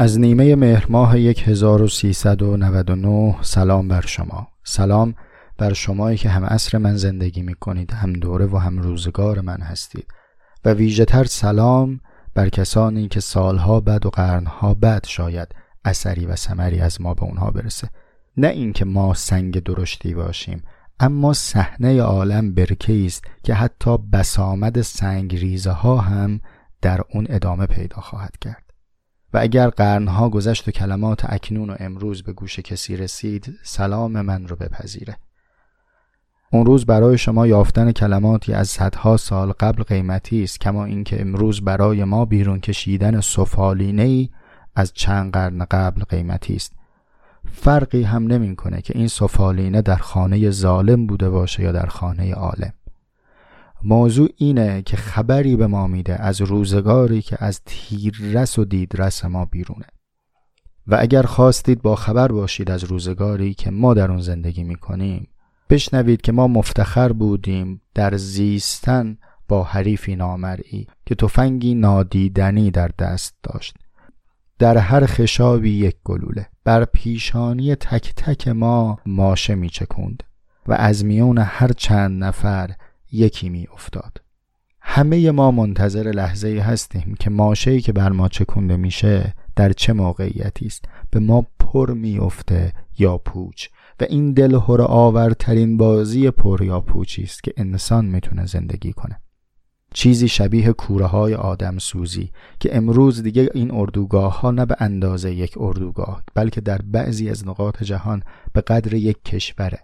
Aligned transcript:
از 0.00 0.20
نیمه 0.20 0.56
مهر 0.56 0.86
ماه 0.88 1.14
1399 1.14 3.36
سلام 3.42 3.88
بر 3.88 4.06
شما. 4.06 4.48
سلام 4.64 5.14
بر 5.58 5.72
شمایی 5.72 6.18
که 6.18 6.28
هم 6.28 6.44
عصر 6.44 6.78
من 6.78 6.96
زندگی 6.96 7.42
می 7.42 7.54
کنید 7.54 7.92
هم 7.92 8.12
دوره 8.12 8.46
و 8.46 8.56
هم 8.56 8.78
روزگار 8.78 9.40
من 9.40 9.60
هستید. 9.60 10.06
و 10.64 10.72
ویژه 10.72 11.04
تر 11.04 11.24
سلام 11.24 12.00
بر 12.34 12.48
کسانی 12.48 13.08
که 13.08 13.20
سالها 13.20 13.80
بعد 13.80 14.06
و 14.06 14.10
قرنها 14.10 14.74
بعد 14.74 15.06
شاید 15.06 15.48
اثری 15.84 16.26
و 16.26 16.36
ثمری 16.36 16.80
از 16.80 17.00
ما 17.00 17.14
به 17.14 17.22
اونها 17.22 17.50
برسه. 17.50 17.88
نه 18.36 18.48
اینکه 18.48 18.84
ما 18.84 19.14
سنگ 19.14 19.62
درشتی 19.62 20.14
باشیم 20.14 20.62
اما 21.00 21.32
صحنه 21.32 22.00
عالم 22.00 22.54
برکه 22.54 23.04
است 23.06 23.24
که 23.42 23.54
حتی 23.54 23.98
بسامد 24.12 24.80
سنگ 24.80 25.36
ریزه 25.36 25.70
ها 25.70 25.96
هم 25.96 26.40
در 26.82 27.00
اون 27.14 27.26
ادامه 27.30 27.66
پیدا 27.66 28.00
خواهد 28.00 28.36
کرد. 28.40 28.67
و 29.34 29.38
اگر 29.38 29.68
قرنها 29.68 30.28
گذشت 30.28 30.68
و 30.68 30.70
کلمات 30.70 31.32
اکنون 31.32 31.70
و 31.70 31.76
امروز 31.78 32.22
به 32.22 32.32
گوش 32.32 32.58
کسی 32.60 32.96
رسید 32.96 33.58
سلام 33.62 34.20
من 34.20 34.48
رو 34.48 34.56
بپذیره. 34.56 35.16
اون 36.52 36.66
روز 36.66 36.86
برای 36.86 37.18
شما 37.18 37.46
یافتن 37.46 37.92
کلماتی 37.92 38.52
از 38.52 38.68
صدها 38.68 39.16
سال 39.16 39.52
قبل 39.52 39.82
قیمتی 39.82 40.42
است 40.42 40.60
کما 40.60 40.84
اینکه 40.84 41.20
امروز 41.20 41.60
برای 41.60 42.04
ما 42.04 42.24
بیرون 42.24 42.60
کشیدن 42.60 43.20
سفالینه 43.20 44.02
ای 44.02 44.28
از 44.74 44.92
چند 44.92 45.32
قرن 45.32 45.64
قبل 45.70 46.04
قیمتی 46.04 46.56
است. 46.56 46.72
فرقی 47.52 48.02
هم 48.02 48.26
نمی‌کنه 48.26 48.80
که 48.82 48.98
این 48.98 49.08
سفالینه 49.08 49.82
در 49.82 49.96
خانه 49.96 50.50
ظالم 50.50 51.06
بوده 51.06 51.30
باشه 51.30 51.62
یا 51.62 51.72
در 51.72 51.86
خانه 51.86 52.34
عالم. 52.34 52.72
موضوع 53.84 54.28
اینه 54.36 54.82
که 54.82 54.96
خبری 54.96 55.56
به 55.56 55.66
ما 55.66 55.86
میده 55.86 56.22
از 56.22 56.40
روزگاری 56.40 57.22
که 57.22 57.36
از 57.44 57.60
تیررس 57.66 58.58
و 58.58 58.64
دیدرس 58.64 59.24
ما 59.24 59.44
بیرونه. 59.44 59.86
و 60.86 60.96
اگر 61.00 61.22
خواستید 61.22 61.82
با 61.82 61.96
خبر 61.96 62.28
باشید 62.28 62.70
از 62.70 62.84
روزگاری 62.84 63.54
که 63.54 63.70
ما 63.70 63.94
در 63.94 64.10
اون 64.10 64.20
زندگی 64.20 64.64
می‌کنیم 64.64 65.28
بشنوید 65.70 66.20
که 66.20 66.32
ما 66.32 66.46
مفتخر 66.46 67.12
بودیم 67.12 67.82
در 67.94 68.16
زیستن 68.16 69.18
با 69.48 69.64
حریفی 69.64 70.16
نامرئی 70.16 70.86
که 71.06 71.14
تفنگی 71.14 71.74
نادیدنی 71.74 72.70
در 72.70 72.90
دست 72.98 73.34
داشت. 73.42 73.76
در 74.58 74.78
هر 74.78 75.06
خشابی 75.06 75.70
یک 75.70 75.96
گلوله. 76.04 76.46
بر 76.64 76.84
پیشانی 76.84 77.74
تک 77.74 78.14
تک 78.14 78.48
ما 78.48 78.98
ماشه 79.06 79.54
میچکوند 79.54 80.22
و 80.66 80.72
از 80.72 81.04
میون 81.04 81.38
هر 81.38 81.72
چند 81.72 82.24
نفر 82.24 82.70
یکی 83.12 83.48
می 83.48 83.66
افتاد 83.72 84.20
همه 84.80 85.30
ما 85.30 85.50
منتظر 85.50 86.02
لحظه 86.02 86.62
هستیم 86.66 87.14
که 87.20 87.30
ماشهی 87.30 87.80
که 87.80 87.92
بر 87.92 88.12
ما 88.12 88.28
چکونده 88.28 88.76
میشه 88.76 89.34
در 89.56 89.72
چه 89.72 89.92
موقعیتی 89.92 90.66
است. 90.66 90.84
به 91.10 91.20
ما 91.20 91.46
پر 91.58 91.90
میافته 91.90 92.72
یا 92.98 93.18
پوچ 93.18 93.68
و 94.00 94.04
این 94.08 94.32
دلهور 94.32 94.82
آورترین 94.82 95.76
بازی 95.76 96.30
پر 96.30 96.62
یا 96.62 96.80
پوچی 96.80 97.22
است 97.22 97.42
که 97.42 97.52
انسان 97.56 98.04
می‌تونه 98.04 98.46
زندگی 98.46 98.92
کنه. 98.92 99.20
چیزی 99.94 100.28
شبیه 100.28 100.72
کوره 100.72 101.06
های 101.06 101.34
آدم 101.34 101.78
سوزی 101.78 102.30
که 102.60 102.76
امروز 102.76 103.22
دیگه 103.22 103.50
این 103.54 103.70
اردوگاه 103.70 104.40
ها 104.40 104.50
نه 104.50 104.66
به 104.66 104.76
اندازه 104.78 105.34
یک 105.34 105.54
اردوگاه 105.60 106.22
بلکه 106.34 106.60
در 106.60 106.80
بعضی 106.84 107.30
از 107.30 107.46
نقاط 107.46 107.82
جهان 107.82 108.22
به 108.52 108.60
قدر 108.60 108.94
یک 108.94 109.24
کشوره. 109.24 109.78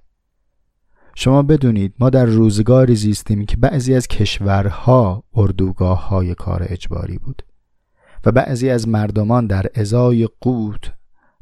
شما 1.17 1.43
بدونید 1.43 1.95
ما 1.99 2.11
در 2.11 2.25
روزگاری 2.25 2.97
زیستیم 2.97 3.47
که 3.47 3.57
بعضی 3.57 3.95
از 3.95 4.09
کشورها 4.09 5.25
اردوگاه 5.35 6.09
های 6.09 6.35
کار 6.35 6.67
اجباری 6.69 7.19
بود 7.19 7.43
و 8.25 8.33
بعضی 8.33 8.71
از 8.71 8.89
مردمان 8.89 9.47
در 9.47 9.67
ازای 9.75 10.29
قوت 10.41 10.93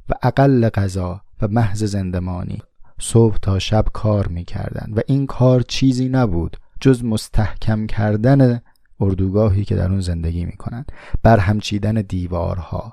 و 0.09 0.15
اقل 0.23 0.69
غذا 0.69 1.21
و 1.43 1.49
محض 1.49 1.85
زندمانی 1.85 2.63
صبح 3.01 3.37
تا 3.43 3.59
شب 3.59 3.85
کار 3.93 4.29
می‌کردند 4.29 4.99
و 4.99 5.01
این 5.07 5.27
کار 5.27 5.61
چیزی 5.61 6.09
نبود 6.09 6.57
جز 6.81 7.05
مستحکم 7.05 7.87
کردن 7.87 8.61
اردوگاهی 9.01 9.65
که 9.65 9.77
در 9.77 9.91
اون 9.91 10.01
زندگی 10.01 10.45
می‌کنند 10.45 10.93
بر 11.23 11.39
همچیدن 11.39 11.95
دیوارها 11.95 12.93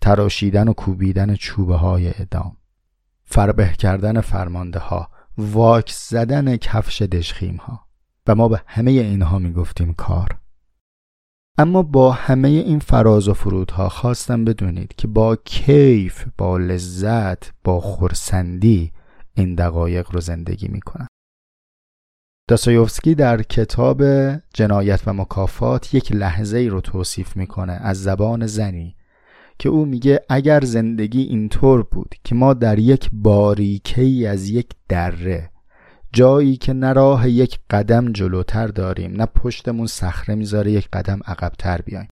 تراشیدن 0.00 0.68
و 0.68 0.72
کوبیدن 0.72 1.34
چوبه 1.34 1.76
های 1.76 2.12
ادام 2.18 2.56
فربه 3.24 3.68
کردن 3.78 4.20
فرمانده 4.20 4.78
ها 4.78 5.08
واکس 5.38 6.10
زدن 6.10 6.56
کفش 6.56 7.02
دشخیم 7.02 7.56
ها 7.56 7.86
و 8.26 8.34
ما 8.34 8.48
به 8.48 8.62
همه 8.66 8.90
اینها 8.90 9.38
می‌گفتیم 9.38 9.94
کار. 9.94 10.38
اما 11.58 11.82
با 11.82 12.12
همه 12.12 12.48
این 12.48 12.78
فراز 12.78 13.28
و 13.28 13.34
فرودها 13.34 13.88
خواستم 13.88 14.44
بدونید 14.44 14.94
که 14.94 15.08
با 15.08 15.36
کیف 15.36 16.26
با 16.38 16.58
لذت 16.58 17.52
با 17.64 17.80
خورسندی 17.80 18.92
این 19.34 19.54
دقایق 19.54 20.10
رو 20.12 20.20
زندگی 20.20 20.68
می‌کنم. 20.68 21.06
داستایوفسکی 22.48 23.14
در 23.14 23.42
کتاب 23.42 24.02
جنایت 24.54 25.02
و 25.06 25.12
مکافات 25.12 25.94
یک 25.94 26.12
لحظه 26.12 26.58
ای 26.58 26.68
رو 26.68 26.80
توصیف 26.80 27.36
می‌کنه 27.36 27.72
از 27.72 28.02
زبان 28.02 28.46
زنی 28.46 28.95
که 29.58 29.68
او 29.68 29.84
میگه 29.84 30.20
اگر 30.28 30.60
زندگی 30.60 31.22
اینطور 31.22 31.82
بود 31.82 32.14
که 32.24 32.34
ما 32.34 32.54
در 32.54 32.78
یک 32.78 33.10
باریکه 33.12 34.28
از 34.28 34.48
یک 34.48 34.70
دره 34.88 35.50
جایی 36.12 36.56
که 36.56 36.72
نه 36.72 36.92
راه 36.92 37.30
یک 37.30 37.58
قدم 37.70 38.12
جلوتر 38.12 38.66
داریم 38.66 39.12
نه 39.12 39.26
پشتمون 39.26 39.86
صخره 39.86 40.34
می‌ذاره 40.34 40.72
یک 40.72 40.88
قدم 40.92 41.20
عقبتر 41.26 41.80
بیایم. 41.82 42.08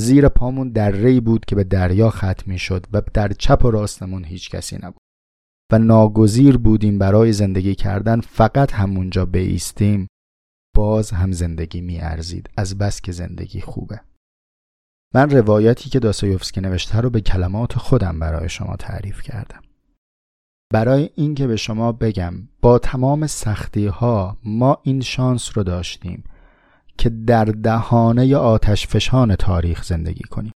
زیر 0.00 0.28
پامون 0.28 0.68
دره 0.68 1.20
بود 1.20 1.44
که 1.44 1.56
به 1.56 1.64
دریا 1.64 2.10
ختم 2.10 2.56
شد 2.56 2.86
و 2.92 3.02
در 3.14 3.28
چپ 3.28 3.64
و 3.64 3.70
راستمون 3.70 4.24
هیچ 4.24 4.50
کسی 4.50 4.76
نبود. 4.76 5.02
و 5.72 5.78
ناگزیر 5.78 6.56
بودیم 6.56 6.98
برای 6.98 7.32
زندگی 7.32 7.74
کردن 7.74 8.20
فقط 8.20 8.72
همونجا 8.72 9.26
بیستیم 9.26 10.08
باز 10.76 11.10
هم 11.10 11.32
زندگی 11.32 11.80
میارزید. 11.80 12.50
از 12.56 12.78
بس 12.78 13.00
که 13.00 13.12
زندگی 13.12 13.60
خوبه. 13.60 14.00
من 15.14 15.30
روایتی 15.30 15.90
که 15.90 15.98
داستایوفسکی 15.98 16.60
نوشته 16.60 17.00
رو 17.00 17.10
به 17.10 17.20
کلمات 17.20 17.78
خودم 17.78 18.18
برای 18.18 18.48
شما 18.48 18.76
تعریف 18.76 19.22
کردم. 19.22 19.62
برای 20.72 21.10
اینکه 21.14 21.46
به 21.46 21.56
شما 21.56 21.92
بگم 21.92 22.34
با 22.60 22.78
تمام 22.78 23.26
سختی 23.26 23.86
ها 23.86 24.36
ما 24.44 24.78
این 24.82 25.00
شانس 25.00 25.50
رو 25.54 25.62
داشتیم 25.62 26.24
که 26.98 27.08
در 27.08 27.44
دهانه 27.44 28.36
آتش 28.36 28.86
فشان 28.86 29.36
تاریخ 29.36 29.84
زندگی 29.84 30.24
کنیم. 30.24 30.52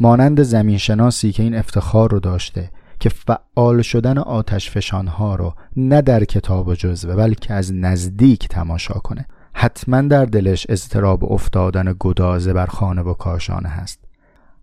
مانند 0.00 0.42
زمین 0.42 0.78
شناسی 0.78 1.32
که 1.32 1.42
این 1.42 1.54
افتخار 1.54 2.10
رو 2.10 2.20
داشته 2.20 2.70
که 3.00 3.08
فعال 3.08 3.82
شدن 3.82 4.18
آتش 4.18 4.70
فشان 4.70 5.06
ها 5.06 5.34
رو 5.34 5.54
نه 5.76 6.02
در 6.02 6.24
کتاب 6.24 6.68
و 6.68 6.74
جزوه 6.74 7.16
بلکه 7.16 7.54
از 7.54 7.72
نزدیک 7.72 8.48
تماشا 8.48 8.94
کنه. 8.94 9.26
حتما 9.56 10.00
در 10.00 10.24
دلش 10.24 10.66
اضطراب 10.68 11.32
افتادن 11.32 11.94
گدازه 12.00 12.52
بر 12.52 12.66
خانه 12.66 13.02
و 13.02 13.14
کاشانه 13.14 13.68
هست. 13.68 14.04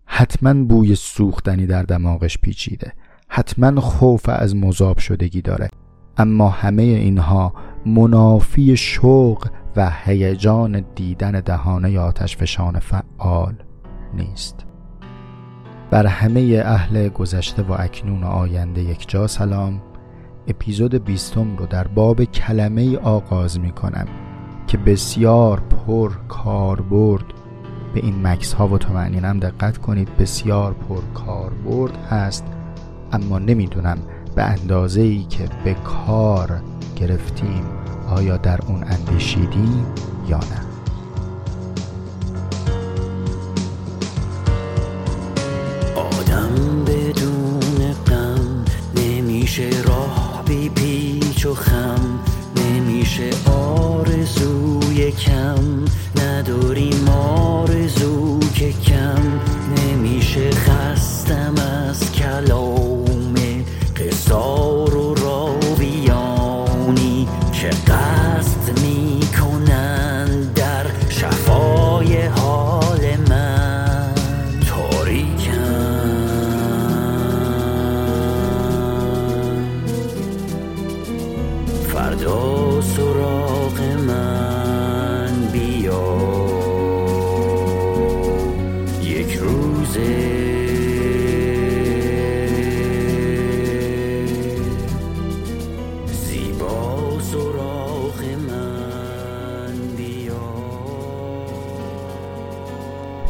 حتما 0.06 0.64
بوی 0.64 0.94
سوختنی 0.94 1.66
در 1.66 1.82
دماغش 1.82 2.38
پیچیده. 2.38 2.92
حتما 3.28 3.80
خوف 3.80 4.28
از 4.28 4.56
مذاب 4.56 4.98
شدگی 4.98 5.42
داره. 5.42 5.68
اما 6.16 6.48
همه 6.48 6.82
اینها 6.82 7.52
منافی 7.86 8.76
شوق 8.76 9.48
و 9.76 9.90
هیجان 10.04 10.84
دیدن 10.94 11.30
دهانه 11.30 11.98
آتش 11.98 12.36
فشان 12.36 12.78
فعال 12.78 13.54
نیست. 14.14 14.66
بر 15.90 16.06
همه 16.06 16.62
اهل 16.64 17.08
گذشته 17.08 17.62
و 17.62 17.72
اکنون 17.78 18.22
و 18.22 18.26
آینده 18.26 18.82
یک 18.82 19.08
جا 19.08 19.26
سلام. 19.26 19.82
اپیزود 20.46 21.04
بیستم 21.04 21.56
رو 21.56 21.66
در 21.66 21.86
باب 21.86 22.24
کلمه 22.24 22.98
آغاز 22.98 23.60
می 23.60 23.70
کنم 23.70 24.06
که 24.72 24.78
بسیار 24.78 25.60
پر 25.60 26.12
کاربرد 26.28 27.24
به 27.94 28.00
این 28.00 28.26
مکس 28.26 28.52
ها 28.52 28.68
و 28.68 28.78
تمعنینم 28.78 29.38
دقت 29.38 29.78
کنید 29.78 30.16
بسیار 30.16 30.72
پر 30.72 31.00
کاربرد 31.14 31.96
هست. 31.96 32.44
اما 33.12 33.38
نمی‌دونم 33.38 33.98
به 34.36 34.42
اندازه 34.42 35.00
ای 35.00 35.24
که 35.24 35.48
به 35.64 35.74
کار 35.74 36.62
گرفتیم 36.96 37.64
آیا 38.08 38.36
در 38.36 38.60
اون 38.66 38.84
اندیشیدیم 38.84 39.86
یا 40.28 40.38
نه. 40.38 40.71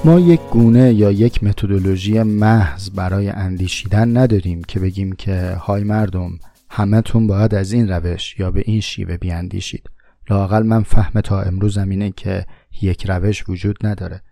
ما 0.04 0.20
یک 0.20 0.40
گونه 0.50 0.92
یا 0.92 1.10
یک 1.10 1.44
متدولوژی 1.44 2.22
محض 2.22 2.90
برای 2.90 3.28
اندیشیدن 3.28 4.16
نداریم 4.16 4.62
که 4.62 4.80
بگیم 4.80 5.12
که 5.12 5.56
های 5.60 5.84
مردم 5.84 6.38
همهتون 6.70 7.26
باید 7.26 7.54
از 7.54 7.72
این 7.72 7.88
روش 7.88 8.40
یا 8.40 8.50
به 8.50 8.62
این 8.66 8.80
شیوه 8.80 9.16
بیاندیشید. 9.16 9.90
لاقل 10.30 10.62
من 10.62 10.82
فهم 10.82 11.20
تا 11.20 11.42
امروزم 11.42 11.88
اینه 11.88 12.10
که 12.10 12.46
یک 12.82 13.06
روش 13.06 13.48
وجود 13.48 13.86
نداره. 13.86 14.22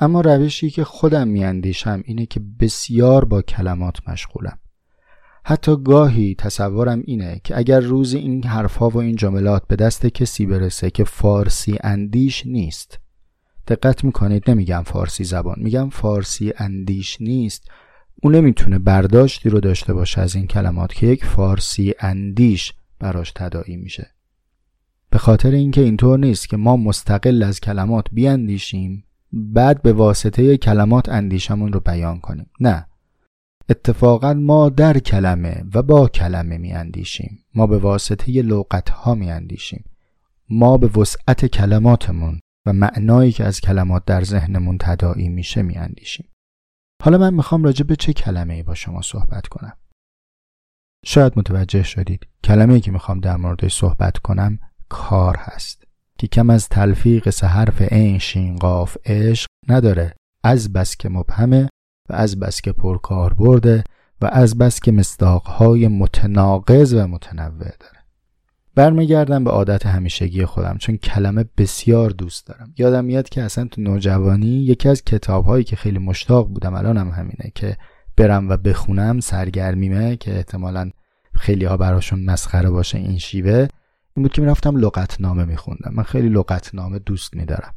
اما 0.00 0.20
روشی 0.20 0.70
که 0.70 0.84
خودم 0.84 1.28
میاندیشم 1.28 2.02
اینه 2.04 2.26
که 2.26 2.40
بسیار 2.60 3.24
با 3.24 3.42
کلمات 3.42 4.08
مشغولم. 4.08 4.58
حتی 5.44 5.76
گاهی 5.84 6.34
تصورم 6.34 7.02
اینه 7.04 7.40
که 7.44 7.58
اگر 7.58 7.80
روز 7.80 8.14
این 8.14 8.44
حرفها 8.44 8.88
و 8.88 8.96
این 8.96 9.16
جملات 9.16 9.62
به 9.66 9.76
دست 9.76 10.06
کسی 10.06 10.46
برسه 10.46 10.90
که 10.90 11.04
فارسی 11.04 11.78
اندیش 11.82 12.46
نیست 12.46 12.98
دقت 13.66 14.04
می‌کنید؟ 14.04 14.50
نمیگم 14.50 14.82
فارسی 14.86 15.24
زبان 15.24 15.56
میگم 15.58 15.90
فارسی 15.90 16.52
اندیش 16.56 17.20
نیست. 17.20 17.70
او 18.22 18.30
نمی‌تونه 18.30 18.78
برداشتی 18.78 19.50
رو 19.50 19.60
داشته 19.60 19.94
باشه 19.94 20.20
از 20.20 20.34
این 20.34 20.46
کلمات 20.46 20.94
که 20.94 21.06
یک 21.06 21.24
فارسی 21.24 21.94
اندیش 22.00 22.72
براش 22.98 23.32
تداعی 23.32 23.76
میشه. 23.76 24.10
به 25.10 25.18
خاطر 25.18 25.50
اینکه 25.50 25.80
اینطور 25.80 26.18
نیست 26.18 26.48
که 26.48 26.56
ما 26.56 26.76
مستقل 26.76 27.42
از 27.42 27.60
کلمات 27.60 28.06
بیاندیشیم 28.12 29.04
بعد 29.32 29.82
به 29.82 29.92
واسطه 29.92 30.56
کلمات 30.56 31.08
اندیشمون 31.08 31.72
رو 31.72 31.80
بیان 31.80 32.20
کنیم. 32.20 32.46
نه. 32.60 32.86
اتفاقا 33.68 34.34
ما 34.34 34.68
در 34.68 34.98
کلمه 34.98 35.64
و 35.74 35.82
با 35.82 36.08
کلمه 36.08 36.58
میاندیشیم. 36.58 37.38
ما 37.54 37.66
به 37.66 37.78
واسطه 37.78 38.42
لغت 38.42 38.90
ها 38.90 39.14
میاندیشیم. 39.14 39.84
ما 40.50 40.76
به 40.76 41.00
وسعت 41.00 41.46
کلماتمون 41.46 42.40
و 42.66 42.72
معنایی 42.72 43.32
که 43.32 43.44
از 43.44 43.60
کلمات 43.60 44.04
در 44.04 44.24
ذهنمون 44.24 44.78
تداعی 44.78 45.28
میشه 45.28 45.62
میاندیشیم. 45.62 46.28
حالا 47.02 47.18
من 47.18 47.34
می‌خوام 47.34 47.64
راجع 47.64 47.84
به 47.84 47.96
چه 47.96 48.12
کلمه 48.12 48.54
ای 48.54 48.62
با 48.62 48.74
شما 48.74 49.02
صحبت 49.02 49.46
کنم؟ 49.46 49.76
شاید 51.04 51.32
متوجه 51.36 51.82
شدید. 51.82 52.26
کلمه 52.44 52.74
ای 52.74 52.80
که 52.80 52.90
می‌خوام 52.90 53.20
در 53.20 53.36
موردش 53.36 53.74
صحبت 53.74 54.18
کنم 54.18 54.58
کار 54.88 55.36
هست. 55.36 55.84
که 56.18 56.26
کم 56.26 56.50
از 56.50 56.68
تلفیق 56.68 57.30
سه 57.30 57.46
حرف 57.46 57.82
عین 57.82 58.18
شین 58.18 58.56
قاف 58.56 58.96
عشق 59.04 59.48
نداره. 59.68 60.14
از 60.44 60.72
بس 60.72 60.96
که 60.96 61.08
مبهمه 61.08 61.68
و 62.10 62.12
از 62.12 62.38
بس 62.38 62.60
که 62.60 62.72
پرکار 62.72 63.34
برده 63.34 63.84
و 64.20 64.26
از 64.26 64.58
بس 64.58 64.80
که 64.80 64.92
مصداقهای 64.92 65.88
متناقض 65.88 66.94
و 66.94 67.06
متنوع 67.06 67.58
داره. 67.58 67.99
برمیگردم 68.74 69.44
به 69.44 69.50
عادت 69.50 69.86
همیشگی 69.86 70.44
خودم 70.44 70.76
چون 70.78 70.96
کلمه 70.96 71.44
بسیار 71.58 72.10
دوست 72.10 72.46
دارم. 72.46 72.74
یادم 72.78 73.04
میاد 73.04 73.28
که 73.28 73.42
اصلا 73.42 73.64
تو 73.64 73.80
نوجوانی 73.80 74.64
یکی 74.64 74.88
از 74.88 75.04
کتابهایی 75.04 75.64
که 75.64 75.76
خیلی 75.76 75.98
مشتاق 75.98 76.48
بودم 76.48 76.74
الانم 76.74 77.08
هم 77.08 77.20
همینه 77.20 77.52
که 77.54 77.76
برم 78.16 78.48
و 78.48 78.56
بخونم 78.56 79.20
سرگرمیمه 79.20 80.16
که 80.16 80.36
احتمالا 80.36 80.90
خیلی 81.34 81.64
ها 81.64 81.76
براشون 81.76 82.24
مسخره 82.24 82.70
باشه 82.70 82.98
این 82.98 83.18
شیوه 83.18 83.68
این 84.16 84.22
بود 84.22 84.32
که 84.32 84.42
می‌رفتم 84.42 84.76
لغتنامه 84.76 85.44
میخوندم. 85.44 85.92
من 85.94 86.02
خیلی 86.02 86.28
لغتنامه 86.28 86.98
دوست 86.98 87.36
میدارم. 87.36 87.74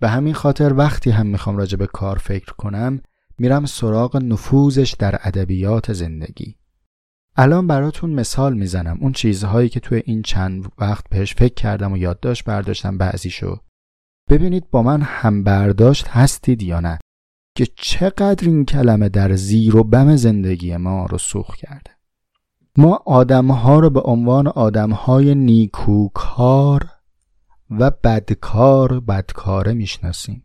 به 0.00 0.08
همین 0.08 0.34
خاطر 0.34 0.74
وقتی 0.74 1.10
هم 1.10 1.26
می‌خوام 1.26 1.56
راجع 1.56 1.76
به 1.76 1.86
کار 1.86 2.18
فکر 2.18 2.52
کنم 2.52 3.00
میرم 3.38 3.66
سراغ 3.66 4.16
نفوذش 4.16 4.94
در 4.98 5.18
ادبیات 5.22 5.92
زندگی. 5.92 6.56
الان 7.42 7.66
براتون 7.66 8.10
مثال 8.10 8.54
می‌زنم. 8.54 8.98
اون 9.00 9.12
چیزهایی 9.12 9.68
که 9.68 9.80
توی 9.80 10.02
این 10.04 10.22
چند 10.22 10.72
وقت 10.78 11.04
بهش 11.10 11.34
فکر 11.34 11.54
کردم 11.54 11.92
و 11.92 11.96
یادداشت 11.96 12.44
برداشتم 12.44 12.98
بعضیشو. 12.98 13.56
ببینید 14.28 14.70
با 14.70 14.82
من 14.82 15.02
هم 15.02 15.44
برداشت 15.44 16.08
هستید 16.08 16.62
یا 16.62 16.80
نه 16.80 16.98
که 17.56 17.66
چقدر 17.76 18.48
این 18.48 18.64
کلمه 18.64 19.08
در 19.08 19.34
زیر 19.34 19.76
و 19.76 19.84
بم 19.84 20.16
زندگی 20.16 20.76
ما 20.76 21.06
رو 21.06 21.18
سوخ 21.18 21.56
کرده. 21.56 21.90
ما 22.76 23.02
آدمها 23.06 23.80
رو 23.80 23.90
به 23.90 24.00
عنوان 24.00 24.46
آدمهای 24.46 25.34
نیکوکار 25.34 26.88
و 27.70 27.90
بدکار 27.90 29.00
بدکاره 29.00 29.72
می‌شناسیم. 29.72 30.44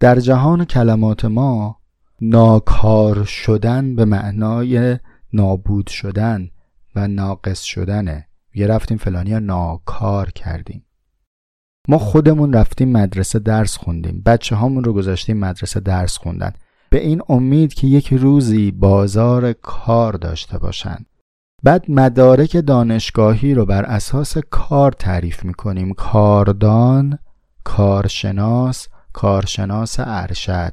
در 0.00 0.20
جهان 0.20 0.64
کلمات 0.64 1.24
ما 1.24 1.80
ناکار 2.20 3.24
شدن 3.24 3.96
به 3.96 4.04
معنای 4.04 4.98
نابود 5.32 5.86
شدن 5.86 6.50
و 6.94 7.08
ناقص 7.08 7.62
شدنه. 7.62 8.26
یه 8.54 8.66
رفتیم 8.66 8.98
فلانی 8.98 9.40
ناکار 9.40 10.30
کردیم. 10.30 10.86
ما 11.88 11.98
خودمون 11.98 12.52
رفتیم 12.52 12.92
مدرسه 12.92 13.38
درس 13.38 13.76
خوندیم. 13.76 14.22
بچه 14.26 14.56
هامون 14.56 14.84
رو 14.84 14.92
گذاشتیم 14.92 15.38
مدرسه 15.38 15.80
درس 15.80 16.18
خوندن. 16.18 16.52
به 16.90 17.00
این 17.00 17.22
امید 17.28 17.74
که 17.74 17.86
یک 17.86 18.12
روزی 18.12 18.70
بازار 18.70 19.52
کار 19.52 20.12
داشته 20.12 20.58
باشند 20.58 21.06
بعد 21.62 21.90
مدارک 21.90 22.56
دانشگاهی 22.66 23.54
رو 23.54 23.66
بر 23.66 23.84
اساس 23.84 24.38
کار 24.38 24.92
تعریف 24.92 25.44
می‌کنیم. 25.44 25.94
کاردان 25.94 27.18
کارشناس 27.64 28.88
کارشناس 29.12 29.96
ارشد. 29.98 30.72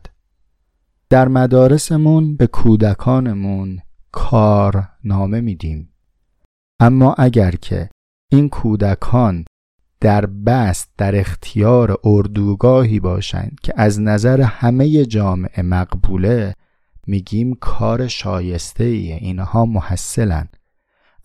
در 1.09 1.27
مدارسمون 1.27 2.35
به 2.35 2.47
کودکانمون 2.47 3.79
کار 4.11 4.89
نامه 5.03 5.41
میدیم. 5.41 5.93
اما 6.79 7.15
اگر 7.17 7.51
که 7.51 7.89
این 8.31 8.49
کودکان 8.49 9.45
در 9.99 10.25
بست 10.25 10.89
در 10.97 11.19
اختیار 11.19 11.97
اردوگاهی 12.03 12.99
باشند 12.99 13.57
که 13.63 13.73
از 13.75 14.01
نظر 14.01 14.41
همه 14.41 15.05
جامعه 15.05 15.61
مقبوله 15.61 16.53
میگیم 17.07 17.53
کار 17.53 18.07
شایسته 18.07 18.83
ایه 18.83 19.15
اینها 19.15 19.65
محصلن. 19.65 20.47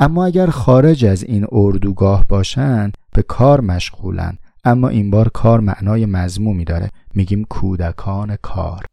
اما 0.01 0.25
اگر 0.25 0.47
خارج 0.47 1.05
از 1.05 1.23
این 1.23 1.47
اردوگاه 1.53 2.25
باشند 2.29 2.97
به 3.12 3.23
کار 3.23 3.61
مشغولن. 3.61 4.39
اما 4.65 4.89
این 4.89 5.11
بار 5.11 5.29
کار 5.29 5.61
معنای 5.61 6.07
مضمومی 6.07 6.65
داره. 6.65 6.91
میگیم 7.15 7.45
کودکان 7.45 8.37
کار. 8.37 8.87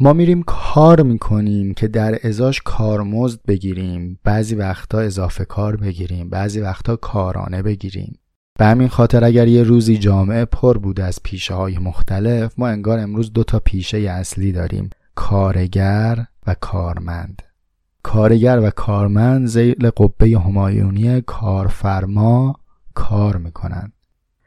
ما 0.00 0.12
میریم 0.12 0.42
کار 0.42 1.02
می‌کنیم 1.02 1.74
که 1.74 1.88
در 1.88 2.18
ازاش 2.26 2.62
کارمزد 2.64 3.40
بگیریم. 3.48 4.18
بعضی 4.24 4.54
وقتا 4.54 4.98
اضافه 5.00 5.44
کار 5.44 5.76
بگیریم 5.76 6.30
بعضی 6.30 6.60
وقتا 6.60 6.96
کارانه 6.96 7.62
بگیریم. 7.62 8.18
به 8.58 8.64
همین 8.64 8.88
خاطر 8.88 9.24
اگر 9.24 9.48
یه 9.48 9.62
روزی 9.62 9.98
جامعه 9.98 10.44
پر 10.44 10.78
بود 10.78 11.00
از 11.00 11.20
پیشه 11.22 11.54
های 11.54 11.78
مختلف 11.78 12.58
ما 12.58 12.68
انگار 12.68 12.98
امروز 12.98 13.32
دو 13.32 13.44
تا 13.44 13.58
پیشه 13.58 13.98
اصلی 13.98 14.52
داریم. 14.52 14.90
کارگر 15.14 16.26
و 16.46 16.54
کارمند. 16.60 17.42
کارگر 18.02 18.60
و 18.60 18.70
کارمند 18.70 19.46
زیل 19.46 19.90
قبه 19.90 20.38
همایونی 20.38 21.20
کارفرما 21.20 22.54
کار 22.94 23.36
می‌کنند 23.36 23.92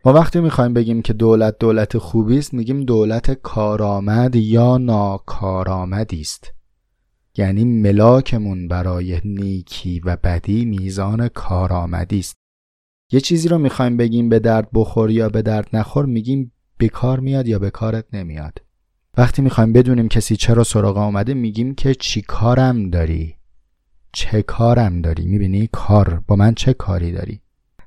ما 0.06 0.14
وقتی 0.14 0.40
می‌خوایم 0.40 0.74
بگیم 0.74 1.02
که 1.02 1.14
دولت 1.14 1.60
دولت 1.60 1.98
خوبی 1.98 2.38
است 2.38 2.54
میگیم 2.54 2.84
دولت 2.84 3.32
کارآمد 3.32 4.36
یا 4.36 4.78
ناکارآمدی 4.78 6.22
است 6.22 6.54
یعنی 7.38 7.66
ملاکمون 7.66 8.68
برای 8.68 9.22
نیکی 9.26 10.00
و 10.00 10.18
بدی 10.24 10.66
میزان 10.66 11.28
کارآمدی 11.28 12.20
است 12.20 12.36
یه 13.12 13.20
چیزی 13.20 13.48
رو 13.48 13.58
می‌خوایم 13.58 13.98
بگیم 13.98 14.30
به 14.30 14.40
درد 14.40 14.70
بخور 14.74 15.12
یا 15.12 15.30
به 15.30 15.42
درد 15.42 15.68
نخور 15.74 16.06
میگیم 16.06 16.52
کار 16.88 17.20
میاد 17.20 17.48
یا 17.48 17.60
به 17.60 17.70
کارت 17.70 18.06
نمیاد. 18.14 18.62
وقتی 19.18 19.42
می‌خوایم 19.42 19.74
بدونیم 19.74 20.08
کسی 20.08 20.36
چرا 20.36 20.64
سراغ 20.64 20.98
آمده 20.98 21.34
میگیم 21.34 21.76
که 21.76 21.96
چی 21.96 22.22
کارم 22.22 22.90
داری؟ 22.90 23.36
چه 24.14 24.42
کارم 24.42 25.02
داری؟ 25.02 25.26
می‌بینی 25.26 25.70
کار 25.72 26.24
با 26.28 26.36
من 26.36 26.54
چه 26.54 26.74
کاری 26.74 27.12
داری؟ 27.12 27.42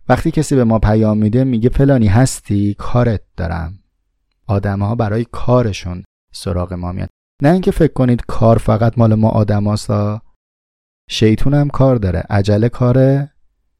وقتی 0.08 0.30
کسی 0.30 0.56
به 0.56 0.64
ما 0.64 0.78
پیام 0.78 1.18
میده 1.18 1.44
میگه 1.44 1.68
فلانی 1.68 2.06
هستی؟ 2.06 2.74
کارت 2.78 3.22
دارم. 3.36 3.78
آدم 4.46 4.82
ها 4.82 4.94
برای 4.94 5.26
کارشون 5.32 6.04
سراغ 6.32 6.72
ما 6.72 6.92
میاد 6.92 7.08
نه 7.42 7.52
اینکه 7.52 7.70
فکر 7.70 7.92
کنید 7.92 8.22
کار 8.26 8.58
فقط 8.58 8.98
مال 8.98 9.14
ما 9.14 9.28
آدم 9.28 9.64
هاستا 9.64 10.22
شیطون 11.10 11.54
هم 11.54 11.68
کار 11.68 11.96
داره. 11.96 12.24
عجله 12.30 12.68
کاره 12.68 13.30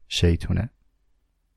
شیطونه. 0.07 0.69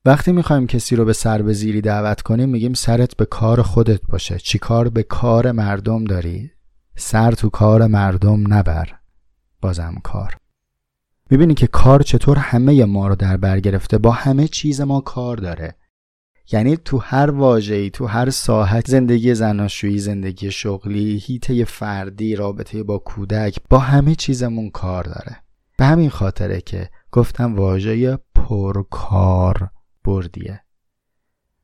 وقتی 0.05 0.33
می‌خوایم 0.33 0.67
کسی 0.67 0.97
رو 0.97 1.05
به 1.05 1.13
سر 1.13 1.43
به 1.43 1.53
زیری 1.53 1.81
دعوت 1.81 2.23
کنیم 2.23 2.49
میگیم 2.49 2.75
سرت 2.75 3.17
به 3.17 3.25
کار 3.27 3.63
خودت 3.63 4.01
باشه. 4.09 4.39
چی 4.39 4.59
کار؟ 4.59 4.89
به 4.89 5.03
کار 5.03 5.53
مردم 5.53 6.05
داری. 6.05 6.51
سر 6.97 7.33
تو 7.33 7.49
کار 7.49 7.87
مردم 7.87 8.55
نبر. 8.55 8.89
بازم 9.61 9.95
کار. 10.03 10.37
می‌بینی 11.31 11.55
که 11.55 11.67
کار 11.67 12.03
چطور 12.03 12.39
همه 12.39 12.85
ما 12.85 13.09
رو 13.09 13.15
در 13.15 13.37
بر 13.37 13.61
گرفته 13.61 13.99
با 13.99 14.11
همه 14.11 14.49
چیز 14.49 14.81
ما 14.81 15.01
کار 15.01 15.37
داره. 15.37 15.75
یعنی 16.53 16.77
تو 16.77 16.99
هر 16.99 17.31
واژه‌ای 17.31 17.91
تو 17.91 18.07
هر 18.07 18.31
ساحت 18.31 18.91
زندگی 18.91 19.35
زناشویی 19.35 19.99
زندگی 19.99 20.51
شغلی 20.51 21.17
هیته 21.17 21.65
فردی 21.65 22.37
رابطه 22.37 22.83
با 22.83 22.99
کودک 22.99 23.59
با 23.71 23.79
همه 23.79 24.15
چیزمون 24.15 24.71
کار 24.71 25.05
داره. 25.05 25.37
به 25.79 25.85
همین 25.85 26.11
خاطره 26.11 26.61
که 26.61 26.89
گفتم 27.13 27.57
واژه 27.57 28.19
پرکار 28.35 29.71
بردیه. 30.05 30.61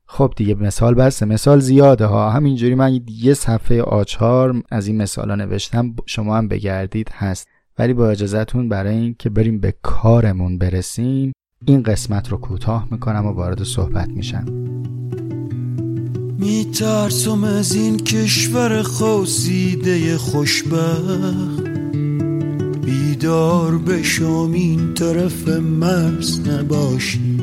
خب 0.05 0.33
دیگه 0.35 0.55
مثال 0.55 0.93
بسته 0.93 1.25
مثال 1.25 1.59
زیاده 1.59 2.05
ها. 2.05 2.31
همینجوری 2.31 2.75
من 2.75 2.99
یه 3.07 3.33
صفحه 3.33 3.81
آچار 3.81 4.63
از 4.71 4.87
این 4.87 4.97
مثال 4.97 5.29
ها 5.29 5.35
نوشتم 5.35 5.95
شما 6.05 6.37
هم 6.37 6.47
بگردید 6.47 7.09
هست. 7.13 7.47
ولی 7.79 7.93
با 7.93 8.09
اجازهتون 8.09 8.69
برای 8.69 8.95
اینکه 8.95 9.29
بریم 9.29 9.59
به 9.59 9.73
کارمون 9.81 10.57
برسیم 10.57 11.33
این 11.65 11.83
قسمت 11.83 12.29
رو 12.29 12.37
کوتاه 12.37 12.87
می‌کنم 12.91 13.25
و 13.25 13.31
وارد 13.31 13.63
صحبت 13.63 14.09
میشم. 14.09 14.45
میترسم 16.39 17.43
از 17.43 17.75
این 17.75 17.97
کشور 17.97 18.81
خوزیده 18.81 20.17
خوشبخت. 20.17 21.63
بیدار 22.85 23.77
بشم 23.77 24.51
این 24.53 24.93
طرف 24.93 25.47
مرز 25.47 26.47
نباشی. 26.47 27.37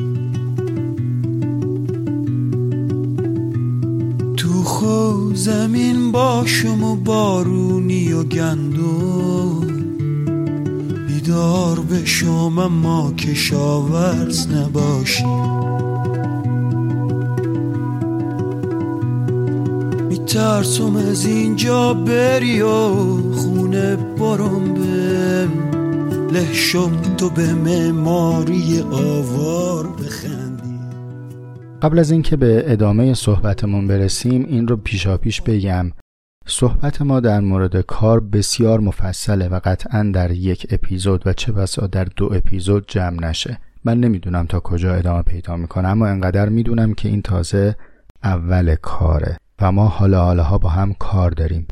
تو 4.36 4.62
خو 4.62 5.34
زمین 5.34 6.12
باشم 6.12 6.84
و 6.84 6.96
بارونی 6.96 8.12
و 8.12 8.24
گندم. 8.24 9.71
بیدار 11.22 11.80
بشم 11.80 12.58
اما 12.58 13.12
کشاورز 13.12 14.50
نباشی. 14.50 15.24
میترسم 20.08 20.96
از 20.96 21.26
اینجا 21.26 21.94
بری 21.94 22.60
و 22.62 22.94
خونه 23.32 23.96
برم 23.96 24.74
به 24.74 25.48
لحشم 26.32 26.90
تو 27.16 27.30
به 27.30 27.54
معماری 27.54 28.80
آوار 28.92 29.86
بخندی. 29.86 30.78
قبل 31.82 31.98
از 31.98 32.10
اینکه 32.10 32.36
به 32.36 32.64
ادامه 32.66 33.14
صحبتمون 33.14 33.88
برسیم 33.88 34.46
این 34.48 34.68
رو 34.68 34.76
پیشا 34.76 35.16
پیش 35.16 35.40
بگم. 35.40 35.92
صحبت 36.46 37.02
ما 37.02 37.20
در 37.20 37.40
مورد 37.40 37.80
کار 37.80 38.20
بسیار 38.20 38.80
مفصله 38.80 39.48
و 39.48 39.60
قطعا 39.64 40.10
در 40.14 40.30
یک 40.30 40.66
اپیزود 40.70 41.26
و 41.26 41.32
چه 41.32 41.52
بسا 41.52 41.86
در 41.86 42.04
دو 42.04 42.32
اپیزود 42.34 42.84
جمع 42.88 43.28
نشه. 43.28 43.58
من 43.84 44.00
نمی‌دونم 44.00 44.46
تا 44.46 44.60
کجا 44.60 44.94
ادامه 44.94 45.22
پیدا 45.22 45.56
می‌کنم 45.56 45.88
اما 45.88 46.06
انقدر 46.06 46.48
می‌دونم 46.48 46.94
که 46.94 47.08
این 47.08 47.22
تازه 47.22 47.76
اول 48.22 48.74
کاره 48.74 49.36
و 49.60 49.72
ما 49.72 49.86
حالا 49.86 50.24
حالا 50.24 50.42
ها 50.42 50.58
با 50.58 50.68
هم 50.68 50.94
کار 50.94 51.30
داریم. 51.30 51.68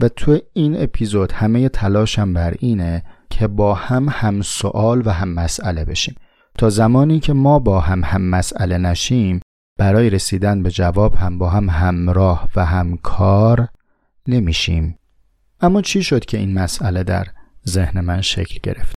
و 0.00 0.08
تو 0.08 0.38
این 0.52 0.82
اپیزود 0.82 1.32
همه 1.32 1.68
تلاشم 1.68 2.34
بر 2.34 2.54
اینه 2.58 3.02
که 3.30 3.46
با 3.46 3.74
هم 3.74 4.06
هم 4.10 4.42
سوال 4.42 5.02
و 5.04 5.10
هم 5.10 5.28
مسئله 5.28 5.84
بشیم. 5.84 6.14
تا 6.58 6.70
زمانی 6.70 7.20
که 7.20 7.32
ما 7.32 7.58
با 7.58 7.80
هم 7.80 8.04
هم 8.04 8.22
مسئله 8.22 8.78
نشیم 8.78 9.40
برای 9.78 10.10
رسیدن 10.10 10.62
به 10.62 10.70
جواب 10.70 11.14
هم 11.14 11.38
با 11.38 11.48
هم 11.48 11.68
همراه 11.68 12.48
و 12.56 12.64
همکار 12.64 13.68
نمیشیم. 14.28 14.98
اما 15.60 15.82
چی 15.82 16.02
شد 16.02 16.24
که 16.24 16.38
این 16.38 16.54
مسئله 16.54 17.02
در 17.02 17.26
ذهن 17.68 18.00
من 18.00 18.20
شکل 18.20 18.58
گرفت؟ 18.62 18.94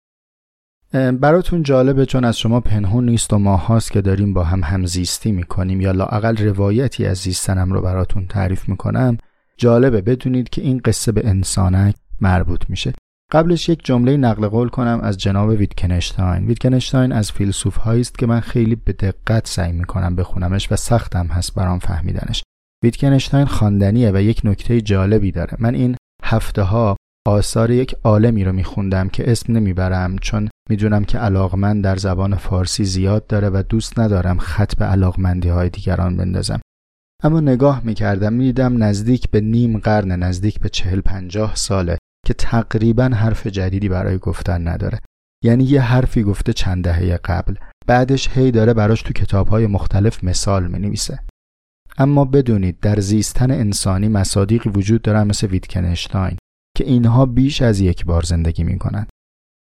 براتون 1.20 1.64
جالبه 1.64 2.06
چون 2.06 2.26
از 2.26 2.40
شما 2.40 2.60
پنهون 2.60 3.06
نیست 3.06 3.34
و 3.34 3.38
ما 3.38 3.58
هاست 3.58 3.92
که 3.92 4.02
داریم 4.02 4.34
با 4.34 4.44
هم 4.44 4.64
همزیستی 4.64 5.32
می‌کنیم 5.32 5.82
یا 5.82 5.92
لاقل 5.92 6.38
روایتی 6.38 7.06
از 7.06 7.18
زیستنم 7.18 7.74
رو 7.74 7.82
براتون 7.82 8.28
تعریف 8.28 8.70
می‌کنم 8.70 9.18
جالبه 9.58 10.02
بدونید 10.02 10.50
که 10.50 10.62
این 10.62 10.82
قصه 10.86 11.12
به 11.12 11.28
انسانک 11.28 11.96
مربوط 12.22 12.70
میشه. 12.70 12.94
قبلش 13.32 13.70
یک 13.70 13.86
جمله 13.86 14.18
نقل 14.18 14.48
قول 14.48 14.70
کنم 14.70 15.00
از 15.04 15.18
جناب 15.18 15.50
ویتکنشتاین. 15.50 16.48
ویتکنشتاین 16.48 17.12
از 17.12 17.32
فیلسوف 17.32 17.88
است 17.88 18.18
که 18.18 18.26
من 18.26 18.40
خیلی 18.40 18.76
به 18.76 18.94
دقت 18.94 19.48
سعی 19.48 19.72
می‌کنم 19.72 20.16
بخونمش 20.16 20.72
و 20.72 20.76
سختم 20.76 21.28
هست 21.28 21.56
برام 21.56 21.80
فهمیدنش. 21.80 22.44
ویتکنشتاین 22.84 23.46
خواندنیه 23.46 24.12
و 24.12 24.22
یک 24.22 24.42
نکته 24.44 24.82
جالبی 24.82 25.32
داره. 25.32 25.58
من 25.60 25.76
این 25.76 25.96
هفته 26.24 26.62
ها 26.62 26.98
آثار 27.28 27.72
یک 27.72 27.96
عالمی 28.04 28.44
رو 28.44 28.52
میخوندم 28.52 29.10
که 29.10 29.32
اسم 29.32 29.54
نمی‌برم 29.54 30.18
چون 30.18 30.50
می‌دونم 30.70 31.04
که 31.04 31.18
علاقمند 31.18 31.84
در 31.84 31.96
زبان 31.96 32.36
فارسی 32.36 32.86
زیاد 32.86 33.28
داره 33.28 33.50
و 33.50 33.64
دوست 33.70 34.00
ندارم 34.00 34.38
خط 34.38 34.76
به 34.76 34.86
علاقمندی 34.86 35.50
های 35.50 35.70
دیگران 35.70 36.18
بندازم. 36.18 36.62
اما 37.24 37.40
نگاه 37.40 37.82
می‌کردم 37.86 38.34
می‌دیدم 38.34 38.84
نزدیک 38.84 39.30
به 39.30 39.42
نیم 39.42 39.78
قرن 39.78 40.12
نزدیک 40.12 40.60
به 40.60 40.70
چهل 40.70 41.02
پنجاه 41.02 41.56
ساله 41.56 41.98
که 42.26 42.34
تقریبا 42.34 43.04
حرف 43.04 43.48
جدیدی 43.48 43.90
برای 43.90 44.18
گفتن 44.18 44.68
نداره. 44.68 45.00
یعنی 45.44 45.64
یه 45.64 45.82
حرفی 45.82 46.24
گفته 46.24 46.54
چند 46.54 46.84
دهه 46.84 47.18
قبل 47.18 47.56
بعدش 47.88 48.30
هی 48.30 48.52
داره 48.52 48.74
براش 48.74 49.02
تو 49.02 49.14
کتابهای 49.14 49.68
مختلف 49.68 50.24
مثال 50.24 50.68
می‌نویسه. 50.68 51.20
اما 52.02 52.26
بدونید 52.26 52.80
در 52.80 53.00
زیستن 53.00 53.52
انسانی 53.52 54.08
مصادیقی 54.08 54.70
وجود 54.70 55.02
دارن 55.02 55.28
مثل 55.28 55.48
ویتکنشتاین 55.48 56.38
که 56.78 56.84
اینها 56.84 57.26
بیش 57.26 57.62
از 57.62 57.80
یک 57.80 58.06
بار 58.06 58.24
زندگی 58.24 58.64
می‌کنن 58.64 59.08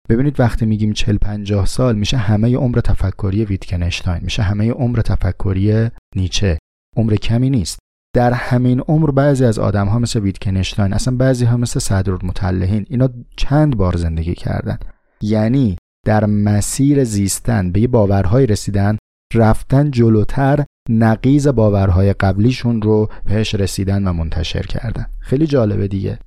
ببینید 0.08 0.40
وقتی 0.40 0.66
میگیم 0.66 0.92
40 0.92 1.16
50 1.16 1.66
سال 1.66 1.96
میشه 1.96 2.16
همه 2.16 2.56
عمر 2.56 2.80
تفکری 2.80 3.44
ویتکنشتاین 3.44 4.20
میشه 4.22 4.42
همه 4.42 4.70
عمر 4.70 5.00
تفکری 5.00 5.90
نیچه. 6.16 6.58
عمر 6.96 7.14
کمی 7.16 7.50
نیست. 7.50 7.78
در 8.14 8.32
همین 8.32 8.80
عمر 8.80 9.10
بعضی 9.10 9.44
از 9.44 9.58
آدم 9.58 9.88
ها 9.88 9.98
مثل 9.98 10.20
ویتکنشتاین 10.20 10.92
اصلا 10.92 11.16
بعضی 11.16 11.44
ها 11.44 11.56
مثل 11.56 11.80
صدرالمطلحین 11.80 12.86
اینا 12.90 13.08
چند 13.36 13.76
بار 13.76 13.96
زندگی 13.96 14.34
کردن. 14.34 14.78
یعنی 15.22 15.76
در 16.06 16.26
مسیر 16.26 17.04
زیستن 17.04 17.72
به 17.72 17.80
یه 17.80 17.88
باورهای 17.88 18.46
رسیدن 18.46 18.98
رفتن 19.34 19.90
جلوتر 19.90 20.64
نقیز 20.88 21.48
باورهای 21.48 22.12
قبلیشون 22.12 22.82
رو 22.82 23.08
بهش 23.24 23.54
رسیدن 23.54 24.08
و 24.08 24.12
منتشر 24.12 24.62
کردن. 24.62 25.06
خیلی 25.20 25.46
جالبه 25.46 25.88
دیگه. 25.88 26.18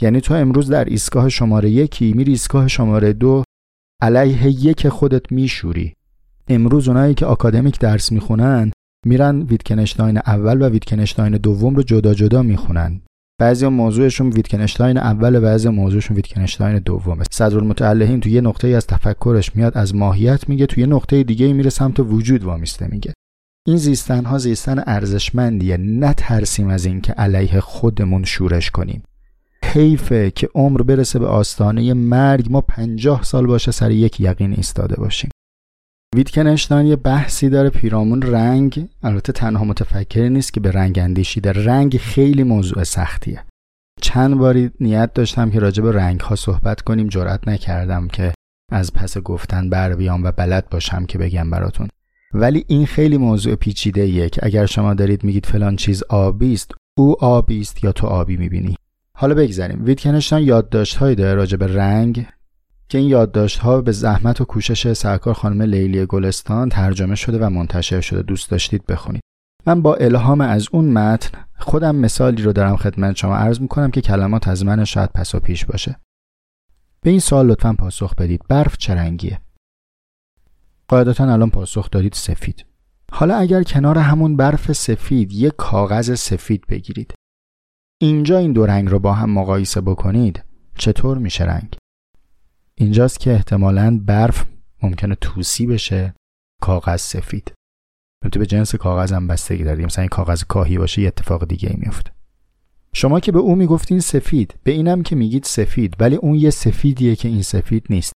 یعنی 0.00 0.20
تو 0.20 0.34
امروز 0.34 0.70
در 0.70 0.84
ایستگاه 0.84 1.28
شماره 1.28 1.70
یکی 1.70 2.12
میری 2.12 2.30
ایستگاه 2.30 2.68
شماره 2.68 3.12
دو 3.12 3.44
علیه 4.02 4.46
یک 4.46 4.88
خودت 4.88 5.32
میشوری. 5.32 5.94
امروز 6.48 6.88
اونایی 6.88 7.14
که 7.14 7.26
آکادمیک 7.26 7.78
درس 7.78 8.12
می‌خونن 8.12 8.72
میرن 9.06 9.42
ویتکنشتاین 9.42 10.18
اول 10.18 10.62
و 10.62 10.68
ویتکنشتاین 10.68 11.32
دوم 11.32 11.74
رو 11.74 11.82
جدا 11.82 12.14
جدا 12.14 12.42
می‌خونن. 12.42 13.00
بعضی 13.40 13.66
موضوعشون 13.66 14.30
ویتکنشتاین 14.30 14.98
اول 14.98 15.40
بعضی 15.40 15.68
موضوعشون 15.68 16.16
ویتکنشتاین 16.16 16.78
دومه. 16.78 17.24
صدرالمتعلهین 17.30 18.20
تو 18.20 18.28
یه 18.28 18.40
نقطه 18.40 18.68
از 18.68 18.86
تفکرش 18.86 19.56
میاد 19.56 19.78
از 19.78 19.94
ماهیت 19.94 20.48
میگه 20.48 20.66
تو 20.66 20.80
یه 20.80 20.86
نقطه 20.86 21.22
دیگه 21.22 21.52
میره 21.52 21.70
سمت 21.70 22.00
وجود 22.00 22.44
وامیسته 22.44 22.86
میگه. 22.86 23.12
این 23.66 23.76
زیستن 23.76 24.24
ها 24.24 24.38
زیستن 24.38 24.82
ارزشمندیه. 24.86 25.76
نترسیم 25.76 26.68
از 26.68 26.84
اینکه 26.84 27.12
علیه 27.12 27.60
خودمون 27.60 28.24
شورش 28.24 28.70
کنیم. 28.70 29.02
حیفه 29.64 30.30
که 30.30 30.48
عمر 30.54 30.82
برسه 30.82 31.18
به 31.18 31.26
آستانه 31.26 31.94
مرگ 31.94 32.46
ما 32.50 32.60
پنجاه 32.60 33.22
سال 33.22 33.46
باشه 33.46 33.70
سر 33.72 33.90
یک 33.90 34.20
یقین 34.20 34.52
ایستاده 34.52 34.96
باشیم. 34.96 35.30
ویتکنشتاین 36.14 36.86
یه 36.86 36.96
بحثی 36.96 37.48
داره 37.48 37.70
پیرامون 37.70 38.22
رنگ. 38.22 38.88
البته 39.02 39.32
تنها 39.32 39.64
متفکری 39.64 40.30
نیست 40.30 40.52
که 40.52 40.60
به 40.60 40.70
رنگ 40.70 40.98
اندیشیده 40.98 41.52
رنگ 41.52 41.96
خیلی 41.96 42.42
موضوع 42.42 42.84
سختیه. 42.84 43.44
چند 44.00 44.38
باری 44.38 44.70
نیت 44.80 45.14
داشتم 45.14 45.50
که 45.50 45.58
راجع 45.58 45.82
به 45.82 45.92
رنگ 45.92 46.20
ها 46.20 46.36
صحبت 46.36 46.80
کنیم. 46.80 47.08
جرأت 47.08 47.48
نکردم 47.48 48.08
که 48.08 48.32
از 48.72 48.92
پس 48.92 49.18
گفتن 49.18 49.70
بر 49.70 49.94
بیام 49.94 50.24
و 50.24 50.32
بلد 50.32 50.68
باشم 50.70 51.06
که 51.06 51.18
بگم 51.18 51.50
براتون. 51.50 51.88
ولی 52.34 52.64
این 52.68 52.86
خیلی 52.86 53.16
موضوع 53.16 53.54
پیچیده 53.54 54.28
که 54.28 54.46
اگر 54.46 54.66
شما 54.66 54.94
دارید 54.94 55.24
میگید 55.24 55.46
فلان 55.46 55.76
چیز 55.76 56.02
آبی 56.08 56.52
است 56.52 56.72
او 56.94 57.24
آبی 57.24 57.60
است 57.60 57.84
یا 57.84 57.92
تو 57.92 58.06
آبی 58.06 58.36
می‌بینی. 58.36 58.76
حالا 59.14 59.34
بگذریم 59.34 59.84
ویتکنشتاین 59.84 60.46
یادداشت‌هایی 60.46 61.14
داره 61.14 61.34
راجع 61.34 61.56
به 61.56 61.66
رنگ؟ 61.66 62.26
که 62.88 62.98
این 62.98 63.08
یادداشت‌ها 63.08 63.80
به 63.80 63.92
زحمت 63.92 64.40
و 64.40 64.44
کوشش 64.44 64.92
سرکار 64.92 65.34
خانم 65.34 65.62
لیلی 65.62 66.06
گلستان 66.06 66.68
ترجمه 66.68 67.14
شده 67.14 67.38
و 67.38 67.50
منتشر 67.50 68.00
شده. 68.00 68.22
دوست 68.22 68.50
داشتید 68.50 68.86
بخونید. 68.86 69.22
من 69.66 69.82
با 69.82 69.94
الهام 69.94 70.40
از 70.40 70.68
اون 70.72 70.84
متن 70.84 71.38
خودم 71.58 71.96
مثالی 71.96 72.42
رو 72.42 72.52
دارم 72.52 72.76
خدمت 72.76 73.16
شما 73.16 73.36
عرض 73.36 73.60
می‌کنم 73.60 73.90
که 73.90 74.00
کلمات 74.00 74.48
از 74.48 74.64
من 74.64 74.84
شاید 74.84 75.10
پس 75.14 75.34
و 75.34 75.40
پیش 75.40 75.64
باشه. 75.64 75.96
به 77.00 77.10
این 77.10 77.20
سوال 77.20 77.46
لطفا 77.46 77.72
پاسخ 77.72 78.14
بدید. 78.14 78.42
برف 78.48 78.76
چه 78.76 78.94
رنگیه؟ 78.94 79.40
قاعدتا 80.92 81.32
الان 81.32 81.50
پاسخ 81.50 81.90
دادید 81.90 82.12
سفید. 82.12 82.66
حالا 83.12 83.36
اگر 83.36 83.62
کنار 83.62 83.98
همون 83.98 84.36
برف 84.36 84.72
سفید 84.72 85.32
یک 85.32 85.52
کاغذ 85.56 86.14
سفید 86.14 86.66
بگیرید. 86.66 87.14
اینجا 88.00 88.38
این 88.38 88.52
دو 88.52 88.66
رنگ 88.66 88.88
رو 88.88 88.98
با 88.98 89.12
هم 89.12 89.30
مقایسه 89.30 89.80
بکنید 89.80 90.44
چطور 90.78 91.18
میشه 91.18 91.44
رنگ؟ 91.44 91.76
اینجاست 92.74 93.20
که 93.20 93.32
احتمالا 93.32 94.00
برف 94.04 94.44
ممکنه 94.82 95.14
توسی 95.14 95.66
بشه 95.66 96.14
کاغذ 96.62 97.00
سفید. 97.00 97.52
البته 98.24 98.38
به 98.38 98.46
جنس 98.46 98.74
کاغذ 98.74 99.12
هم 99.12 99.26
بستگی 99.26 99.64
داره 99.64 99.84
مثلا 99.84 100.02
این 100.02 100.08
کاغذ 100.08 100.42
کاهی 100.42 100.78
باشه 100.78 101.02
یه 101.02 101.08
اتفاق 101.08 101.48
دیگه 101.48 101.68
ای 101.68 101.76
میفته 101.78 102.10
شما 102.92 103.20
که 103.20 103.32
به 103.32 103.38
او 103.38 103.54
می‌گفتین 103.54 104.00
سفید 104.00 104.54
به 104.62 104.72
اینم 104.72 105.02
که 105.02 105.16
میگید 105.16 105.44
سفید 105.44 105.96
ولی 106.00 106.16
اون 106.16 106.34
یه 106.34 106.50
سفیدیه 106.50 107.16
که 107.16 107.28
این 107.28 107.42
سفید 107.42 107.86
نیست. 107.90 108.12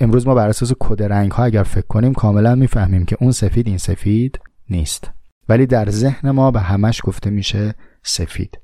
امروز 0.00 0.26
ما 0.26 0.34
بر 0.34 0.48
اساس 0.48 0.72
کد 0.80 1.02
رنگ 1.02 1.32
ها 1.32 1.44
اگر 1.44 1.62
فکر 1.62 1.86
کنیم 1.86 2.12
کاملا 2.12 2.54
می‌فهمیم 2.54 3.04
که 3.04 3.16
اون 3.20 3.32
سفید 3.32 3.66
این 3.66 3.78
سفید 3.78 4.40
نیست. 4.70 5.10
ولی 5.48 5.66
در 5.66 5.90
ذهن 5.90 6.30
ما 6.30 6.50
به 6.50 6.60
همش 6.60 7.00
گفته 7.04 7.30
میشه 7.30 7.74
سفید. 8.02 8.58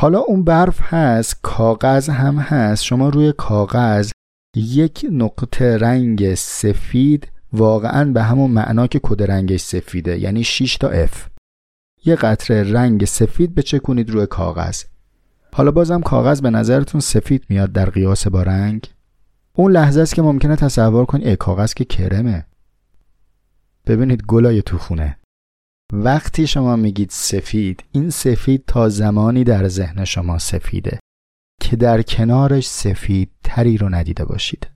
حالا 0.00 0.18
اون 0.18 0.44
برف 0.44 0.80
هست 0.80 1.38
کاغذ 1.42 2.08
هم 2.08 2.36
هست. 2.38 2.84
شما 2.84 3.08
روی 3.08 3.32
کاغذ 3.32 4.10
یک 4.56 5.06
نقطه 5.10 5.78
رنگ 5.78 6.34
سفید 6.34 7.28
واقعا 7.52 8.12
به 8.12 8.22
همون 8.22 8.50
معنا 8.50 8.86
که 8.86 9.00
کد 9.02 9.22
رنگش 9.22 9.60
سفیده 9.60 10.18
یعنی 10.18 10.44
6 10.44 10.76
تا 10.76 11.06
F. 11.06 11.16
یه 12.04 12.16
قطره 12.16 12.72
رنگ 12.72 13.04
سفید 13.04 13.54
بچکونید 13.54 14.10
روی 14.10 14.26
کاغذ. 14.26 14.82
حالا 15.52 15.70
بازم 15.70 16.00
کاغذ 16.00 16.40
به 16.40 16.50
نظرتون 16.50 17.00
سفید 17.00 17.44
میاد 17.48 17.72
در 17.72 17.90
قیاس 17.90 18.26
با 18.26 18.42
رنگ؟ 18.42 18.93
اون 19.56 19.72
لحظه 19.72 20.00
است 20.00 20.14
که 20.14 20.22
ممکنه 20.22 20.56
تصور 20.56 21.04
کنید 21.04 21.26
ای 21.26 21.36
کاغذ 21.36 21.74
که 21.74 21.84
کرمه. 21.84 22.46
ببینید 23.86 24.22
گلای 24.22 24.62
تو 24.62 24.78
خونه. 24.78 25.18
وقتی 25.92 26.46
شما 26.46 26.76
میگید 26.76 27.10
سفید 27.10 27.84
این 27.92 28.10
سفید 28.10 28.64
تا 28.66 28.88
زمانی 28.88 29.44
در 29.44 29.68
ذهن 29.68 30.04
شما 30.04 30.38
سفیده 30.38 30.98
که 31.60 31.76
در 31.76 32.02
کنارش 32.02 32.68
سفید 32.68 33.30
تری 33.44 33.76
رو 33.76 33.88
ندیده 33.88 34.24
باشید. 34.24 34.70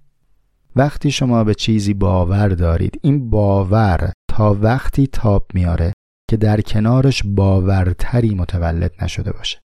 وقتی 0.77 1.11
شما 1.11 1.45
به 1.45 1.55
چیزی 1.55 1.95
باور 1.95 2.49
دارید 2.49 3.01
این 3.03 3.31
باور 3.31 4.13
تا 4.31 4.55
وقتی 4.55 5.07
تاب 5.07 5.47
میاره 5.55 5.93
که 6.31 6.37
در 6.37 6.61
کنارش 6.61 7.23
باورتری 7.27 8.35
متولد 8.35 8.93
نشده 9.03 9.33
باشه. 9.33 9.59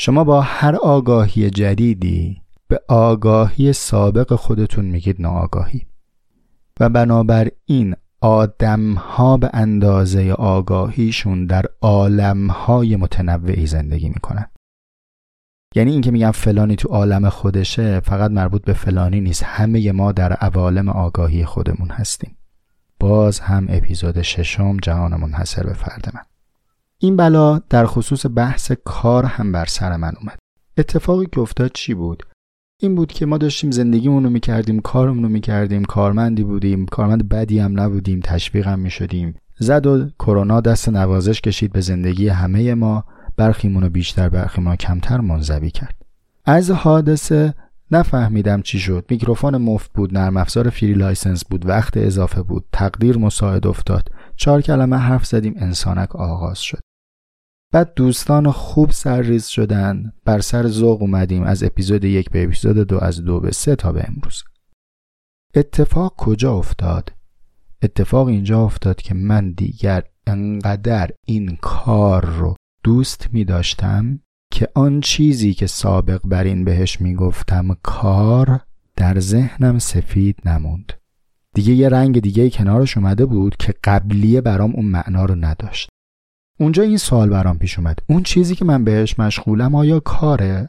شما 0.00 0.24
با 0.24 0.40
هر 0.40 0.76
آگاهی 0.76 1.50
جدیدی 1.50 2.45
به 2.68 2.80
آگاهی 2.88 3.72
سابق 3.72 4.34
خودتون 4.34 4.84
میگید 4.84 5.22
ناآگاهی. 5.22 5.86
و 6.80 6.88
بنابراین 6.88 7.96
آدم 8.20 8.94
ها 8.94 9.36
به 9.36 9.50
اندازه 9.52 10.32
آگاهیشون 10.32 11.46
در 11.46 11.66
عالم 11.80 12.50
های 12.50 12.96
متنوعی 12.96 13.66
زندگی 13.66 14.08
می‌کنن. 14.08 14.46
یعنی 15.74 15.92
اینکه 15.92 16.10
میگم 16.10 16.30
فلانی 16.30 16.76
تو 16.76 16.88
عالم 16.88 17.28
خودشه 17.28 18.00
فقط 18.00 18.30
مربوط 18.30 18.64
به 18.64 18.72
فلانی 18.72 19.20
نیست. 19.20 19.42
همه 19.42 19.92
ما 19.92 20.12
در 20.12 20.32
عوالم 20.32 20.88
آگاهی 20.88 21.44
خودمون 21.44 21.90
هستیم. 21.90 22.36
باز 23.00 23.40
هم 23.40 23.66
اپیزود 23.68 24.22
ششم 24.22 24.76
جهان 24.76 25.16
منحصر 25.16 25.62
به 25.62 25.72
فرد 25.72 26.10
من. 26.14 26.22
این 26.98 27.16
بلا 27.16 27.58
در 27.58 27.86
خصوص 27.86 28.26
بحث 28.34 28.72
کار 28.84 29.24
هم 29.24 29.52
بر 29.52 29.64
سر 29.64 29.96
من 29.96 30.12
اومد. 30.20 30.38
اتفاقی 30.78 31.26
که 31.32 31.40
افتاد 31.40 31.70
چی 31.74 31.94
بود؟ 31.94 32.22
این 32.78 32.94
بود 32.94 33.12
که 33.12 33.26
ما 33.26 33.38
داشتیم 33.38 33.70
زندگیمون 33.70 34.24
رو 34.24 34.30
می‌کردیم 34.30 34.80
کارمون 34.80 35.22
رو 35.22 35.28
می‌کردیم 35.28 35.84
کارمندی 35.84 36.44
بودیم 36.44 36.86
کارمند 36.86 37.28
بدی 37.28 37.58
هم 37.58 37.80
نبودیم 37.80 38.20
تشویق 38.20 38.66
هم 38.66 38.78
می‌شدیم. 38.78 39.34
زد 39.58 39.86
و 39.86 40.08
کرونا 40.18 40.60
دست 40.60 40.88
نوازش 40.88 41.40
کشید 41.40 41.72
به 41.72 41.80
زندگی 41.80 42.28
همه 42.28 42.74
ما. 42.74 43.04
برخیمون 43.36 43.82
رو 43.82 43.88
بیشتر 43.90 44.28
برخی 44.28 44.60
ما 44.60 44.76
کمتر 44.76 45.20
منزوی 45.20 45.70
کرد. 45.70 45.94
از 46.44 46.70
حادثه 46.70 47.54
نفهمیدم 47.90 48.62
چی 48.62 48.78
شد. 48.78 49.04
میکروفون 49.10 49.56
مفت 49.56 49.92
بود 49.92 50.18
نرم 50.18 50.36
افزار 50.36 50.70
free 50.70 50.94
license 50.94 51.44
بود 51.44 51.66
وقت 51.68 51.96
اضافه 51.96 52.42
بود. 52.42 52.64
تقدیر 52.72 53.18
مساعد 53.18 53.66
افتاد. 53.66 54.08
چهار 54.36 54.60
کلمه 54.60 54.96
حرف 54.96 55.26
زدیم 55.26 55.54
انسانک 55.56 56.16
آغاز 56.16 56.58
شد. 56.58 56.78
بعد 57.72 57.94
دوستان 57.94 58.50
خوب 58.50 58.90
سرریز 58.90 59.46
شدن. 59.46 60.12
بر 60.24 60.40
سر 60.40 60.68
ذوق 60.68 61.02
اومدیم 61.02 61.42
از 61.42 61.62
اپیزود 61.62 62.04
یک 62.04 62.30
به 62.30 62.44
اپیزود 62.44 62.78
دو 62.78 62.98
از 62.98 63.24
دو 63.24 63.40
به 63.40 63.52
سه 63.52 63.76
تا 63.76 63.92
به 63.92 64.04
امروز. 64.08 64.44
اتفاق 65.54 66.14
کجا 66.16 66.54
افتاد؟ 66.54 67.12
اتفاق 67.82 68.26
اینجا 68.26 68.64
افتاد 68.64 69.02
که 69.02 69.14
من 69.14 69.52
دیگر 69.52 70.02
انقدر 70.26 71.10
این 71.26 71.56
کار 71.56 72.24
رو 72.24 72.56
دوست 72.82 73.28
می 73.32 73.44
داشتم 73.44 74.20
که 74.52 74.68
آن 74.74 75.00
چیزی 75.00 75.54
که 75.54 75.66
سابق 75.66 76.20
بر 76.24 76.44
این 76.44 76.64
بهش 76.64 77.00
می 77.00 77.14
گفتم 77.14 77.76
کار 77.82 78.60
در 78.96 79.20
ذهنم 79.20 79.78
سفید 79.78 80.36
نموند. 80.44 80.92
دیگه 81.54 81.74
یه 81.74 81.88
رنگ 81.88 82.20
دیگه 82.20 82.50
کنارش 82.50 82.96
اومده 82.96 83.26
بود 83.26 83.56
که 83.56 83.74
قبلیه 83.84 84.40
برام 84.40 84.74
اون 84.74 84.84
معنا 84.84 85.24
رو 85.24 85.34
نداشت. 85.34 85.88
اونجا 86.58 86.82
این 86.82 86.96
سوال 86.96 87.28
برام 87.28 87.58
پیش 87.58 87.78
اومد. 87.78 87.98
اون 88.06 88.22
چیزی 88.22 88.54
که 88.54 88.64
من 88.64 88.84
بهش 88.84 89.18
مشغولم 89.18 89.74
آیا 89.74 90.00
کاره؟ 90.00 90.68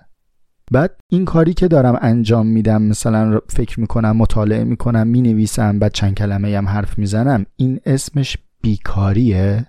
بعد 0.72 1.00
این 1.10 1.26
کاری 1.26 1.54
که 1.54 1.68
دارم 1.68 2.00
انجام 2.02 2.48
میدم 2.48 2.82
مثلا 2.82 3.40
فکر 3.50 3.80
می‌کنم 3.80 4.18
مطالعه 4.18 4.64
می‌کنم 4.64 5.08
می‌نویسم 5.08 5.80
بعد 5.80 5.92
چند 5.94 6.14
کلمه 6.14 6.58
هم 6.58 6.68
حرف 6.68 7.00
می‌زنم 7.00 7.46
این 7.56 7.80
اسمش 7.86 8.38
بیکاریه؟ 8.62 9.66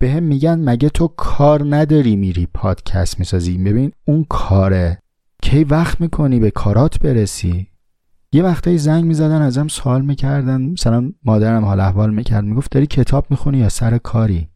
به 0.00 0.10
هم 0.10 0.22
میگن 0.22 0.70
مگه 0.70 0.88
تو 0.88 1.08
کار 1.08 1.76
نداری 1.76 2.16
میری 2.16 2.48
پادکست 2.54 3.18
می‌سازی؟ 3.18 3.58
ببین 3.58 3.92
اون 4.04 4.26
کاره. 4.28 4.98
کی 5.42 5.64
وقت 5.64 6.00
می‌کنی 6.00 6.40
به 6.40 6.50
کارات 6.50 6.98
برسی؟ 6.98 7.66
یه 8.32 8.42
وقتایی 8.42 8.78
زنگ 8.78 9.04
می‌زدن 9.04 9.42
ازم 9.42 9.68
سوال 9.68 10.02
می‌کردن 10.02 10.62
مثلا 10.62 11.12
مادرم 11.24 11.64
حال 11.64 11.80
احوال 11.80 12.14
می‌کرد 12.14 12.44
می‌گفت 12.44 12.70
داری 12.70 12.86
کتاب 12.86 13.26
می‌خونی 13.30 13.58
یا 13.58 13.68
سر 13.68 13.98
کاری؟ 13.98 14.48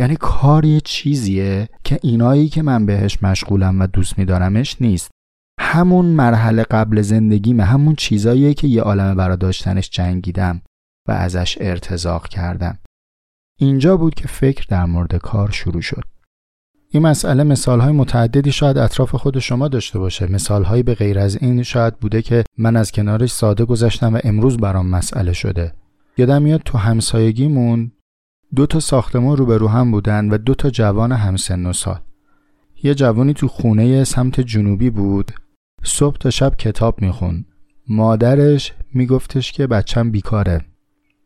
یعنی 0.00 0.16
کار 0.16 0.64
یه 0.64 0.80
چیزیه 0.80 1.68
که 1.84 1.98
اینایی 2.02 2.48
که 2.48 2.62
من 2.62 2.86
بهش 2.86 3.22
مشغولم 3.22 3.80
و 3.80 3.86
دوست 3.86 4.18
میدارمش 4.18 4.76
نیست. 4.80 5.10
همون 5.60 6.06
مرحله 6.06 6.62
قبل 6.62 7.02
زندگیمه 7.02 7.64
همون 7.64 7.94
چیزاییه 7.94 8.54
که 8.54 8.68
یه 8.68 8.82
عالمه 8.82 9.14
برا 9.14 9.36
داشتنش 9.36 9.90
جنگیدم 9.90 10.62
و 11.08 11.12
ازش 11.12 11.58
ارتزاق 11.60 12.28
کردم. 12.28 12.78
اینجا 13.60 13.96
بود 13.96 14.14
که 14.14 14.28
فکر 14.28 14.64
در 14.68 14.84
مورد 14.84 15.16
کار 15.16 15.50
شروع 15.50 15.80
شد. 15.80 16.02
این 16.90 17.02
مسئله 17.02 17.42
مثالهای 17.42 17.92
متعددی 17.92 18.52
شاید 18.52 18.78
اطراف 18.78 19.14
خود 19.14 19.38
شما 19.38 19.68
داشته 19.68 19.98
باشه. 19.98 20.32
مثالهایی 20.32 20.82
به 20.82 20.94
غیر 20.94 21.18
از 21.18 21.36
این 21.42 21.62
شاید 21.62 21.96
بوده 21.96 22.22
که 22.22 22.44
من 22.58 22.76
از 22.76 22.92
کنارش 22.92 23.30
ساده 23.30 23.64
گذشتم 23.64 24.14
و 24.14 24.20
امروز 24.24 24.56
برام 24.56 24.86
مسئله 24.86 25.32
شده. 25.32 25.72
یادم 26.16 26.42
میاد 26.42 26.60
تو 26.64 26.78
همسایگیمون 26.78 27.92
دو 28.54 28.66
تا 28.66 28.80
ساختمان 28.80 29.36
روبرو 29.36 29.68
هم 29.68 29.90
بودن 29.90 30.30
و 30.30 30.38
دو 30.38 30.54
تا 30.54 30.70
جوان 30.70 31.12
همسن 31.12 31.66
و 31.66 31.72
سال. 31.72 32.00
یه 32.82 32.94
جوانی 32.94 33.34
تو 33.34 33.48
خونه 33.48 34.04
سمت 34.04 34.40
جنوبی 34.40 34.90
بود. 34.90 35.32
صبح 35.82 36.16
تا 36.16 36.30
شب 36.30 36.56
کتاب 36.56 37.02
میخون. 37.02 37.44
مادرش 37.88 38.72
میگفتش 38.94 39.52
که 39.52 39.66
بچم 39.66 40.10
بیکاره. 40.10 40.64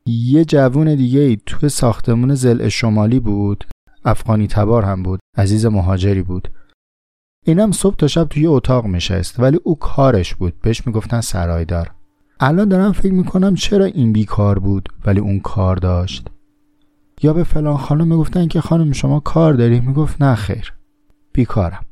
یه 0.07 0.45
جوون 0.45 0.95
دیگه 0.95 1.21
ای 1.21 1.39
تو 1.47 1.69
ساختمون 1.69 2.35
زل 2.35 2.69
شمالی 2.69 3.21
بود. 3.21 3.65
افغانی 4.05 4.47
تبار 4.47 4.83
هم 4.83 5.03
بود. 5.03 5.21
عزیز 5.37 5.67
مهاجری 5.67 6.23
بود. 6.23 6.49
اینم 7.47 7.73
صبح 7.73 7.97
تا 7.97 8.07
شب 8.07 8.25
توی 8.25 8.47
اتاق 8.47 8.87
میشست 8.87 9.41
ولی 9.41 9.61
او 9.65 9.79
کارش 9.79 10.35
بود. 10.35 10.61
بهش 10.63 10.87
می‌گفتن 10.87 11.21
سرایدار. 11.21 11.91
الان 12.41 12.69
دارم 12.69 12.93
فکر 12.93 13.13
می‌کنم 13.13 13.55
چرا 13.55 13.85
این 13.85 14.13
بیکار 14.13 14.59
بود 14.59 14.89
ولی 15.05 15.21
اون 15.21 15.41
کار 15.41 15.77
داشت. 15.77 16.29
یا 17.23 17.33
به 17.33 17.45
فلان 17.45 17.77
خانم 17.77 18.09
می‌گفتن 18.09 18.49
که 18.49 18.61
خانم 18.61 18.93
شما 18.93 19.21
کار 19.21 19.55
داری؟ 19.55 19.81
می‌گفت 19.81 20.23
نه 20.23 20.35
خیر. 20.35 20.75
بیکارم. 21.33 21.85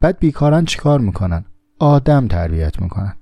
بعد 0.00 0.18
بیکارن 0.18 0.64
چیکار 0.64 1.00
می‌کنن؟ 1.00 1.44
آدم 1.78 2.28
تربیت 2.28 2.82
می‌کنن. 2.82 3.16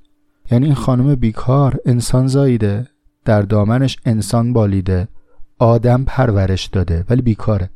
یعنی 0.51 0.65
این 0.65 0.75
خانم 0.75 1.15
بیکار 1.15 1.77
انسان 1.87 2.27
زاییده 2.27 2.89
در 3.25 3.43
دامنش 3.43 3.97
انسان 4.05 4.53
بالیده 4.53 5.09
آدم 5.59 6.05
پرورش 6.05 6.67
داده 6.67 7.05
ولی 7.11 7.23
بیکاره. 7.23 7.71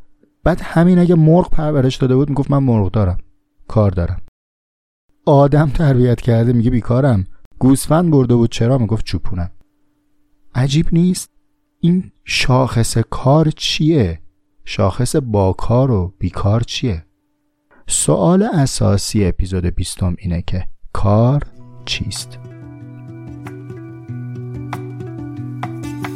بعد 0.44 0.60
همین 0.62 0.98
اگه 0.98 1.14
مرغ 1.14 1.50
پرورش 1.50 1.96
داده 1.96 2.16
بود 2.16 2.28
می‌گفت 2.28 2.50
من 2.50 2.62
مرغ 2.62 2.90
دارم. 2.90 3.18
کار 3.68 3.90
دارم. 3.90 4.20
آدم 5.26 5.70
تربیت 5.70 6.20
کرده 6.20 6.52
میگه 6.52 6.70
بیکارم. 6.70 7.24
گوسفند 7.58 8.10
برده 8.10 8.34
بود 8.34 8.50
چرا؟ 8.50 8.78
می‌گفت 8.78 9.04
چوپونم. 9.04 9.50
عجیب 10.54 10.86
نیست؟ 10.92 11.37
این 11.80 12.12
شاخص 12.24 12.98
کار 12.98 13.50
چیه؟ 13.50 14.20
شاخص 14.64 15.16
با 15.16 15.52
کار 15.52 15.90
و 15.90 16.14
بیکار 16.18 16.60
چیه؟ 16.60 17.04
سوال 17.86 18.42
اساسی 18.42 19.24
اپیزود 19.24 19.66
بیستم 19.66 20.16
اینه 20.18 20.42
که 20.46 20.66
کار 20.92 21.42
چیست؟ 21.84 22.38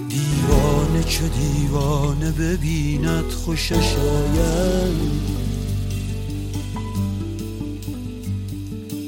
دیوانه 0.08 1.02
چه 1.06 1.28
دیوانه 1.28 2.30
ببیند 2.30 3.24
خوشش 3.24 3.96
آید 3.96 5.12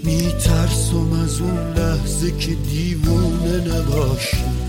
میترسم 0.04 1.12
از 1.12 1.40
اون 1.40 1.72
لحظه 1.72 2.38
که 2.38 2.54
دیوونه 2.54 3.60
نباشی. 3.60 4.63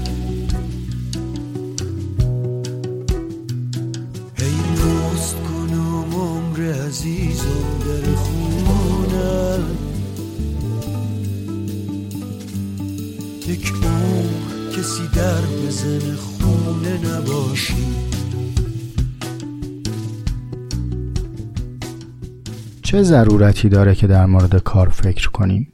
عزیزم 6.95 7.79
در 7.79 8.15
خونم. 8.15 9.63
یک 13.47 13.73
عمر 13.83 14.71
کسی 14.71 15.07
در 15.15 15.41
بزن 15.41 16.15
خونه 16.15 16.99
نباشی. 17.07 17.85
چه 22.81 23.03
ضرورتی 23.03 23.69
داره 23.69 23.95
که 23.95 24.07
در 24.07 24.25
مورد 24.25 24.55
کار 24.55 24.89
فکر 24.89 25.29
کنیم 25.29 25.73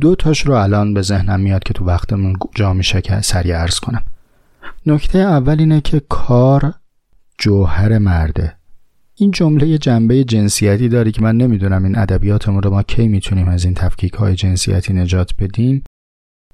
دو 0.00 0.14
تاش 0.14 0.46
رو 0.46 0.54
الان 0.54 0.94
به 0.94 1.02
ذهنم 1.02 1.40
میاد 1.40 1.62
که 1.62 1.74
تو 1.74 1.84
وقتمون 1.84 2.36
جا 2.54 2.72
میشه 2.72 3.00
که 3.00 3.20
سریع 3.20 3.56
عرض 3.56 3.80
کنم. 3.80 4.04
نکته 4.86 5.18
اول 5.18 5.58
اینه 5.58 5.80
که 5.80 6.02
کار 6.08 6.74
جوهر 7.38 7.98
مرده. 7.98 8.61
این 9.22 9.30
جمله 9.30 9.78
جنبه 9.78 10.24
جنسیتی 10.24 10.88
داره 10.88 11.10
که 11.10 11.22
من 11.22 11.36
نمی‌دونم 11.36 11.84
این 11.84 11.98
ادبیاتمون 11.98 12.62
رو 12.62 12.70
ما 12.70 12.82
کی 12.82 13.08
می‌تونیم 13.08 13.48
از 13.48 13.64
این 13.64 13.74
تفکیک 13.74 14.12
های 14.12 14.34
جنسیتی 14.34 14.92
نجات 14.92 15.34
بدیم. 15.38 15.84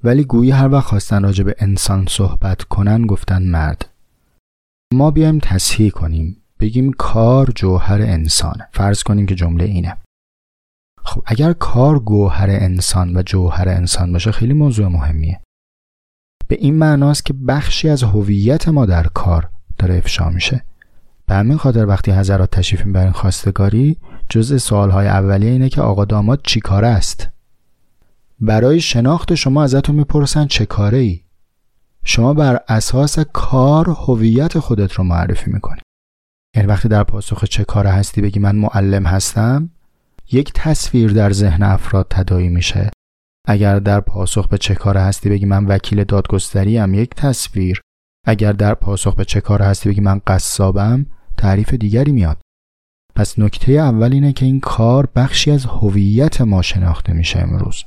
ولی 0.05 0.25
گویی 0.25 0.51
هر 0.51 0.69
وقت 0.69 0.87
خواستن 0.87 1.23
راجع 1.23 1.45
به 1.45 1.55
انسان 1.59 2.07
صحبت 2.09 2.63
کنن 2.63 3.07
گفتن 3.07 3.43
مرد. 3.43 3.91
ما 4.95 5.11
بیایم 5.11 5.39
تصحیح 5.39 5.91
کنیم. 5.91 6.37
بگیم 6.61 6.93
کار 6.93 7.53
جوهر 7.55 8.03
انسانه. 8.03 8.69
فرض 8.73 9.03
کنیم 9.03 9.27
که 9.27 9.35
جمله 9.35 9.65
اینه. 9.65 9.97
خب 11.05 11.23
اگر 11.27 11.53
کار 11.53 11.99
گوهر 11.99 12.51
انسان 12.51 13.17
و 13.17 13.23
جوهر 13.23 13.69
انسان 13.69 14.13
باشه 14.13 14.33
خیلی 14.33 14.53
موضوع 14.53 14.89
مهمیه. 14.89 15.41
به 16.49 16.57
این 16.61 16.75
معناست 16.75 17.25
که 17.25 17.33
بخشی 17.33 17.89
از 17.89 18.03
هویت 18.03 18.69
ما 18.69 18.87
در 18.87 19.07
کار 19.07 19.51
داره 19.79 19.95
افشا 19.95 20.31
میشه. 20.31 20.65
به 21.29 21.35
همین 21.35 21.57
خاطر 21.57 21.87
وقتی 21.87 22.11
حضرات 22.11 22.51
تشریف 22.51 22.87
می‌برین 22.87 23.13
خواستگاری 23.13 23.97
جزء 24.29 24.57
سوالهای 24.59 25.07
اولیه 25.07 25.51
اینه 25.51 25.69
که 25.69 25.81
آقا 25.81 26.05
داماد 26.05 26.41
چی 26.45 26.61
کاره 26.61 26.89
است؟ 26.89 27.29
برای 28.41 28.81
شناخت 28.81 29.35
شما 29.35 29.63
ازتون 29.63 29.97
می‌پرسن 29.97 30.47
چه 30.47 30.67
کاره 30.67 30.99
ای 30.99 31.21
شما 32.05 32.35
بر 32.35 32.61
اساس 32.69 33.19
کار 33.19 33.91
هویت 33.91 34.59
خودت 34.59 34.93
رو 34.93 35.05
معرفی 35.05 35.51
می‌کنی. 35.51 35.81
یعنی 36.57 36.69
وقتی 36.69 36.89
در 36.89 37.05
پاسخ 37.05 37.45
چه 37.45 37.65
کاره 37.65 37.91
هستی 37.91 38.21
بگی 38.21 38.41
من 38.41 38.57
معلم 38.57 39.07
هستم 39.07 39.71
یک 40.33 40.53
تصویر 40.55 41.13
در 41.13 41.33
ذهن 41.33 41.63
افراد 41.63 42.07
تدایی 42.11 42.49
میشه. 42.49 42.91
اگر 43.49 43.79
در 43.79 44.01
پاسخ 44.01 44.49
به 44.49 44.59
چه 44.59 44.75
کاره 44.75 45.01
هستی 45.01 45.29
بگی 45.29 45.47
من 45.47 45.65
وکیل 45.67 46.05
دادگستری 46.05 46.77
هم 46.77 46.95
یک 46.95 47.15
تصویر. 47.15 47.81
اگر 48.27 48.53
در 48.53 48.75
پاسخ 48.75 49.15
به 49.15 49.25
چه 49.25 49.41
کاره 49.41 49.65
هستی 49.65 49.89
بگی 49.89 50.01
من 50.01 50.21
قصابم 50.27 51.07
تعریف 51.39 51.75
دیگری 51.75 52.13
میاد. 52.13 52.37
پس 53.15 53.39
نکته 53.39 53.73
اول 53.73 54.13
اینه 54.13 54.33
که 54.33 54.47
این 54.47 54.61
کار 54.61 55.09
بخشی 55.17 55.51
از 55.51 55.65
هویت 55.65 56.41
ما 56.41 56.63
شناخته 56.63 57.13
میشه 57.13 57.39
امروز. 57.39 57.85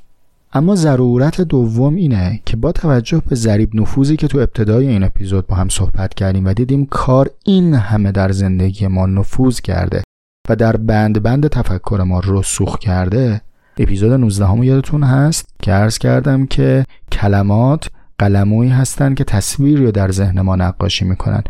اما 0.53 0.75
ضرورت 0.75 1.41
دوم 1.41 1.95
اینه 1.95 2.41
که 2.45 2.57
با 2.57 2.71
توجه 2.71 3.21
به 3.29 3.35
ذریب 3.35 3.75
نفوذی 3.75 4.17
که 4.17 4.27
تو 4.27 4.37
ابتدای 4.37 4.87
این 4.87 5.03
اپیزود 5.03 5.47
با 5.47 5.55
هم 5.55 5.69
صحبت 5.69 6.13
کردیم 6.13 6.45
و 6.45 6.53
دیدیم 6.53 6.85
کار 6.85 7.29
این 7.45 7.73
همه 7.73 8.11
در 8.11 8.31
زندگی 8.31 8.87
ما 8.87 9.05
نفوذ 9.05 9.59
کرده 9.59 10.03
و 10.49 10.55
در 10.55 10.77
بند 10.77 11.23
بند 11.23 11.47
تفکر 11.47 12.03
ما 12.07 12.21
رسوخ 12.25 12.77
کرده 12.79 13.41
اپیزود 13.77 14.11
19 14.11 14.45
هم 14.45 14.63
یادتون 14.63 15.03
هست 15.03 15.49
که 15.61 15.71
عرض 15.71 15.97
کردم 15.97 16.45
که 16.45 16.85
کلمات 17.11 17.89
قلمویی 18.17 18.69
هستند 18.69 19.17
که 19.17 19.23
تصویری 19.23 19.85
رو 19.85 19.91
در 19.91 20.11
ذهن 20.11 20.41
ما 20.41 20.55
نقاشی 20.55 21.05
می‌کنن. 21.05 21.43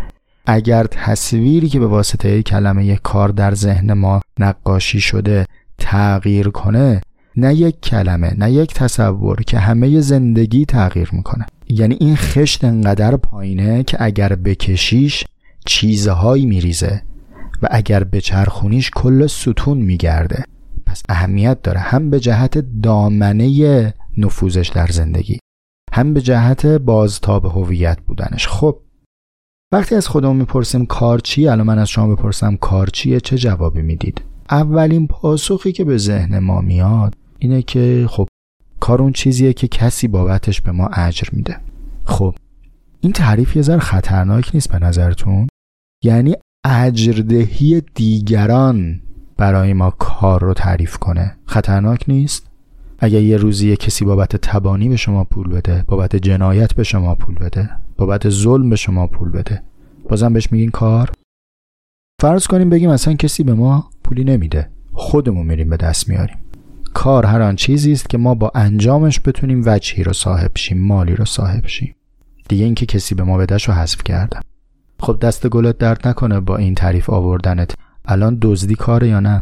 اگر 0.46 0.84
تصویری 0.84 1.70
که 1.70 1.80
به 1.80 1.88
واسطه 1.88 2.44
کلمه 2.44 2.96
کار 2.96 3.30
در 3.30 3.56
ذهن 3.56 3.94
ما 3.94 4.22
نقاشی 4.40 5.00
شده 5.00 5.46
تغییر 5.78 6.50
کنه 6.50 7.02
نه 7.38 7.56
یک 7.56 7.82
کلمه 7.82 8.34
نه 8.38 8.52
یک 8.52 8.74
تصور 8.74 9.42
که 9.42 9.60
همه 9.60 10.02
زندگی 10.02 10.66
تغییر 10.66 11.10
می‌کنه. 11.12 11.46
یعنی 11.70 11.98
این 12.00 12.16
خشت 12.16 12.64
انقدر 12.64 13.18
پایینه 13.18 13.84
که 13.84 13.98
اگر 14.00 14.36
بکشیش 14.36 15.24
چیزهایی 15.66 16.46
میریزه 16.46 17.02
و 17.62 17.68
اگر 17.72 18.04
بچرخونیش 18.04 18.92
کل 18.96 19.28
ستون 19.28 19.78
میگرده. 19.78 20.44
پس 20.86 21.04
اهمیت 21.10 21.62
داره 21.62 21.80
هم 21.80 22.10
به 22.10 22.20
جهت 22.20 22.82
دامنه 22.84 23.94
نفوذش 24.18 24.68
در 24.68 24.88
زندگی 24.88 25.40
هم 25.94 26.14
به 26.14 26.22
جهت 26.22 26.66
بازتاب 26.66 27.46
هویت 27.46 27.98
بودنش. 28.08 28.48
خب 28.48 28.80
وقتی 29.74 29.96
از 29.96 30.08
خودمون 30.08 30.36
می‌پرسیم 30.36 30.86
کار 30.86 31.20
چیه 31.20 31.52
الان 31.52 31.68
من 31.68 31.80
از 31.80 31.90
شما 31.90 32.16
بپرسم 32.16 32.56
کار 32.56 32.88
چیه 32.88 33.20
چه 33.20 33.38
جوابی 33.38 33.82
می‌دید؟ 33.82 34.22
اولین 34.50 35.08
پاسخی 35.08 35.72
که 35.72 35.84
به 35.84 35.98
ذهن 35.98 36.40
ما 36.40 36.62
میاد 36.62 37.16
اینه 37.40 37.62
که 37.62 38.06
خب 38.10 38.28
کار 38.80 39.02
اون 39.02 39.12
چیزیه 39.12 39.54
که 39.54 39.68
کسی 39.68 40.08
بابتش 40.08 40.62
به 40.62 40.72
ما 40.72 40.88
اجر 40.88 41.28
میده. 41.32 41.58
خب 42.06 42.36
این 43.02 43.12
تعریف 43.12 43.56
یه 43.56 43.62
ذره 43.62 43.80
خطرناک 43.80 44.52
نیست 44.54 44.72
به 44.72 44.80
نظرتون؟ 44.80 45.48
یعنی 46.04 46.36
اجردهی 46.66 47.82
دیگران 47.96 49.02
برای 49.38 49.74
ما 49.74 49.90
کار 49.90 50.42
رو 50.42 50.54
تعریف 50.54 50.98
کنه. 50.98 51.38
خطرناک 51.46 52.06
نیست؟ 52.08 52.48
اگر 53.00 53.22
یه 53.22 53.38
روزی 53.38 53.70
یه 53.70 53.76
کسی 53.76 54.06
بابت 54.06 54.36
تبانی 54.36 54.90
به 54.90 54.96
شما 54.96 55.24
پول 55.24 55.50
بده 55.50 55.84
بابت 55.88 56.16
جنایت 56.16 56.74
به 56.74 56.84
شما 56.84 57.16
پول 57.16 57.36
بده 57.36 57.70
بابت 58.02 58.30
ظلم 58.30 58.70
به 58.70 58.76
شما 58.76 59.08
پول 59.08 59.30
بده. 59.30 59.64
بازم 60.10 60.34
بهش 60.34 60.52
میگین 60.52 60.72
کار؟ 60.72 61.12
فرض 62.22 62.48
کنیم 62.48 62.70
بگیم 62.70 62.90
اصلا 62.90 63.14
کسی 63.14 63.44
به 63.44 63.54
ما 63.54 63.90
پولی 64.04 64.24
نمیده. 64.24 64.70
خودمون 64.94 65.48
میریم 65.48 65.70
به 65.70 65.78
دست 65.78 66.10
میاریم. 66.10 66.38
کار 66.94 67.26
هر 67.26 67.42
آن 67.42 67.56
چیزی 67.56 67.92
است 67.92 68.10
که 68.10 68.18
ما 68.18 68.36
با 68.36 68.52
انجامش 68.56 69.20
بتونیم 69.26 69.64
وجهی 69.66 70.04
رو 70.04 70.14
صاحب 70.14 70.52
شیم 70.56 70.78
مالی 70.78 71.16
رو 71.16 71.26
صاحب 71.26 71.68
شیم. 71.68 71.96
دیگه 72.50 72.66
اینکه 72.66 72.86
کسی 72.86 73.16
به 73.16 73.24
ما 73.24 73.38
بدهش 73.38 73.68
رو 73.68 73.74
حذف 73.74 74.04
کردم. 74.04 74.42
خب 75.00 75.20
دست 75.22 75.48
گلت 75.48 75.78
درد 75.78 76.08
نکنه 76.08 76.40
با 76.40 76.58
این 76.58 76.76
تعریف 76.76 77.10
آوردنت. 77.10 77.76
الان 78.06 78.38
دزدی 78.42 78.76
کاره 78.76 79.08
یا 79.08 79.20
نه؟ 79.20 79.42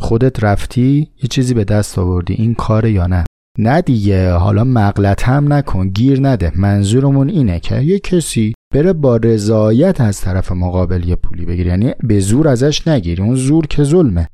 خودت 0.00 0.44
رفتی 0.44 1.10
یه 1.22 1.28
چیزی 1.28 1.54
به 1.54 1.64
دست 1.64 1.98
آوردی. 1.98 2.34
این 2.34 2.54
کاره 2.54 2.92
یا 2.92 3.06
نه؟ 3.06 3.25
نه 3.58 3.80
دیگه 3.80 4.32
حالا 4.32 4.64
مغلط 4.64 5.28
هم 5.28 5.52
نکن 5.52 5.88
گیر 5.88 6.20
نده 6.28 6.52
منظورمون 6.54 7.28
اینه 7.28 7.60
که 7.60 7.80
یه 7.80 7.98
کسی 7.98 8.54
بره 8.74 8.92
با 8.92 9.16
رضایت 9.16 10.00
از 10.00 10.20
طرف 10.20 10.52
مقابل 10.52 11.08
یه 11.08 11.16
پولی 11.16 11.44
بگیری 11.44 11.68
یعنی 11.68 11.92
به 12.02 12.20
زور 12.20 12.48
ازش 12.48 12.88
نگیری 12.88 13.22
اون 13.22 13.34
زور 13.34 13.66
که 13.66 13.84
ظلمه. 13.84 14.28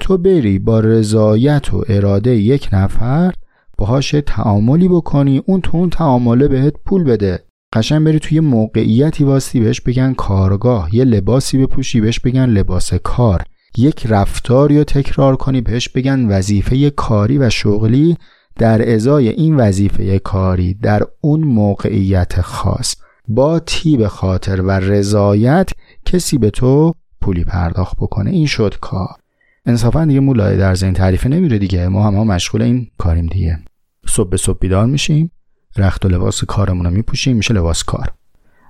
تو 0.00 0.18
بری 0.18 0.58
با 0.58 0.80
رضایت 0.80 1.74
و 1.74 1.84
اراده 1.88 2.36
یک 2.36 2.68
نفر 2.72 3.32
باهاش 3.78 4.14
تعاملی 4.26 4.88
بکنی 4.88 5.42
اون 5.46 5.60
تو 5.60 5.76
اون 5.76 5.90
تعامله 5.90 6.48
بهت 6.48 6.74
پول 6.86 7.04
بده. 7.04 7.44
قشن 7.72 8.04
بری 8.04 8.18
توی 8.18 8.40
موقعیتی 8.40 9.24
واستی 9.24 9.60
بهش 9.60 9.80
بگن 9.80 10.12
کارگاه 10.14 10.94
یه 10.94 11.04
لباسی 11.04 11.58
بپوشی 11.58 12.00
بهش 12.00 12.20
بگن 12.20 12.46
لباس 12.46 12.94
کار. 12.94 13.42
یک 13.78 14.06
رفتاری 14.08 14.78
رو 14.78 14.84
تکرار 14.84 15.36
کنی 15.36 15.60
بهش 15.60 15.88
بگن 15.88 16.28
وظیفه 16.28 16.90
کاری 16.90 17.38
و 17.38 17.50
شغلی. 17.50 18.16
در 18.56 18.94
ازای 18.94 19.28
این 19.28 19.56
وظیفه 19.56 20.18
کاری 20.18 20.74
در 20.74 21.02
اون 21.20 21.40
موقعیت 21.40 22.40
خاص 22.40 22.94
با 23.28 23.58
تیب 23.58 24.06
خاطر 24.06 24.60
و 24.60 24.70
رضایت 24.70 25.70
کسی 26.04 26.38
به 26.38 26.50
تو 26.50 26.94
پولی 27.20 27.44
پرداخت 27.44 27.96
بکنه. 27.96 28.30
این 28.30 28.46
شد 28.46 28.74
کار. 28.80 29.16
انصافا 29.66 30.04
دیگه 30.04 30.20
مولای 30.20 30.56
در 30.56 30.74
زین 30.74 30.92
تعریفه 30.92 31.28
نمیره 31.28 31.58
دیگه. 31.58 31.88
ما 31.88 32.06
هم, 32.06 32.14
مشغول 32.14 32.62
این 32.62 32.90
کاریم 32.98 33.26
دیگه. 33.26 33.58
صبح 34.06 34.30
به 34.30 34.36
صبح 34.36 34.58
بیدار 34.58 34.86
میشیم. 34.86 35.30
رخت 35.76 36.04
و 36.04 36.08
لباس 36.08 36.44
کارمون 36.44 36.86
رو 36.86 36.92
میپوشیم. 36.92 37.36
میشه 37.36 37.54
لباس 37.54 37.82
کار. 37.82 38.12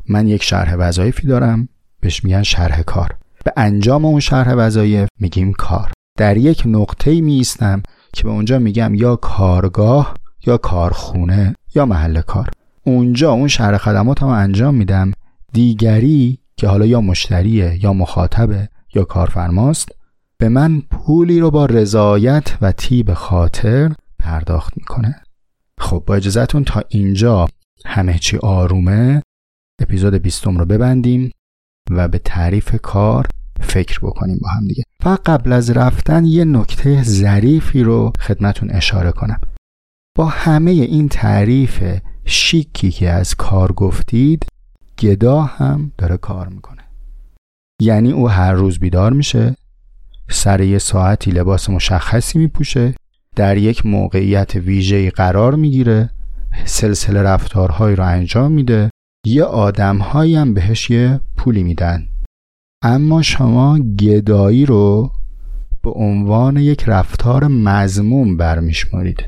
من 0.09 0.29
یک 0.29 0.43
شرح 0.43 0.75
وظایفی 0.79 1.27
دارم. 1.27 1.69
بهش 2.01 2.25
میگن 2.25 2.43
شرح 2.43 2.83
کار. 2.83 3.17
به 3.45 3.53
انجام 3.57 4.05
اون 4.05 4.21
شرح 4.21 4.55
وظایف 4.55 5.09
میگیم 5.21 5.53
کار. 5.53 5.93
در 6.19 6.37
یک 6.37 6.63
نقطه 6.67 7.21
می 7.21 7.45
که 8.15 8.25
به 8.25 8.31
اونجا 8.31 8.59
میگم 8.59 8.95
یا 8.95 9.17
کارگاه 9.17 10.15
یا 10.47 10.57
کارخونه 10.57 11.55
یا 11.75 11.87
محل 11.87 12.21
کار. 12.21 12.51
اونجا 12.85 13.33
اون 13.33 13.49
شرح 13.49 13.79
خدمات 13.79 14.23
هم 14.23 14.29
انجام 14.29 14.75
میدم. 14.75 15.13
دیگری 15.53 16.39
که 16.57 16.69
حالا 16.69 16.87
یا 16.87 17.01
مشتریه 17.01 17.85
یا 17.85 17.93
مخاطبه 17.93 18.69
یا 18.95 19.05
کارفرماست 19.05 19.89
به 20.39 20.49
من 20.49 20.81
پولی 20.81 21.41
رو 21.41 21.51
با 21.51 21.67
رضایت 21.67 22.59
و 22.61 22.73
تیب 22.73 23.15
خاطر 23.15 23.93
پرداخت 24.19 24.77
می‌کنه. 24.77 25.23
خب 25.79 26.03
با 26.07 26.15
اجازهتون 26.15 26.65
تا 26.65 26.83
اینجا 26.89 27.49
همه 27.87 28.19
چی 28.19 28.37
آرومه 28.37 29.23
اپیزود 29.81 30.15
بیستم 30.15 30.59
رو 30.59 30.65
ببندیم 30.65 31.31
و 31.91 32.09
به 32.09 32.19
تعریف 32.19 32.77
کار 32.83 33.27
فکر 33.61 33.99
بکنیم 34.03 34.39
با 34.43 34.49
هم 34.49 34.67
دیگه. 34.67 34.84
و 35.05 35.19
قبل 35.27 35.53
از 35.53 35.71
رفتن 35.71 36.25
یه 36.25 36.45
نکته 36.45 37.03
ظریفی 37.03 37.83
رو 37.83 38.13
خدمتون 38.21 38.71
اشاره 38.71 39.13
کنم. 39.13 39.41
با 40.17 40.27
همه 40.27 40.71
این 40.71 41.09
تعریف 41.09 42.01
شیکی 42.25 42.91
که 42.91 43.11
از 43.11 43.35
کار 43.35 43.73
گفتید 43.73 44.47
گدا 44.99 45.43
هم 45.43 45.93
داره 45.99 46.17
کار 46.17 46.49
می‌کنه. 46.49 46.83
یعنی 47.83 48.13
او 48.13 48.31
هر 48.31 48.53
روز 48.53 48.79
بیدار 48.79 49.13
میشه 49.13 49.57
سر 50.31 50.61
یه 50.61 50.79
ساعتی 50.79 51.31
لباس 51.31 51.71
مشخصی 51.71 52.39
میپوشه 52.39 52.95
در 53.37 53.57
یک 53.57 53.87
موقعیت 53.87 54.55
ویژه‌ای 54.55 55.11
قرار 55.11 55.55
می‌گیره 55.55 56.11
سلسله 56.65 57.23
رفتارهایی 57.23 57.97
رو 57.97 58.05
انجام 58.05 58.53
میده 58.53 58.91
یه 59.27 59.45
آدمهایی 59.45 60.37
هم 60.37 60.55
بهش 60.55 60.91
یه 60.91 61.21
پولی 61.37 61.63
میدن. 61.63 62.09
اما 62.87 63.23
شما 63.23 63.79
گدایی 63.79 64.67
رو 64.67 65.13
به 65.83 65.91
عنوان 65.91 66.57
یک 66.57 66.85
رفتار 66.87 67.47
مزموم 67.47 68.37
برمیشمارید. 68.37 69.21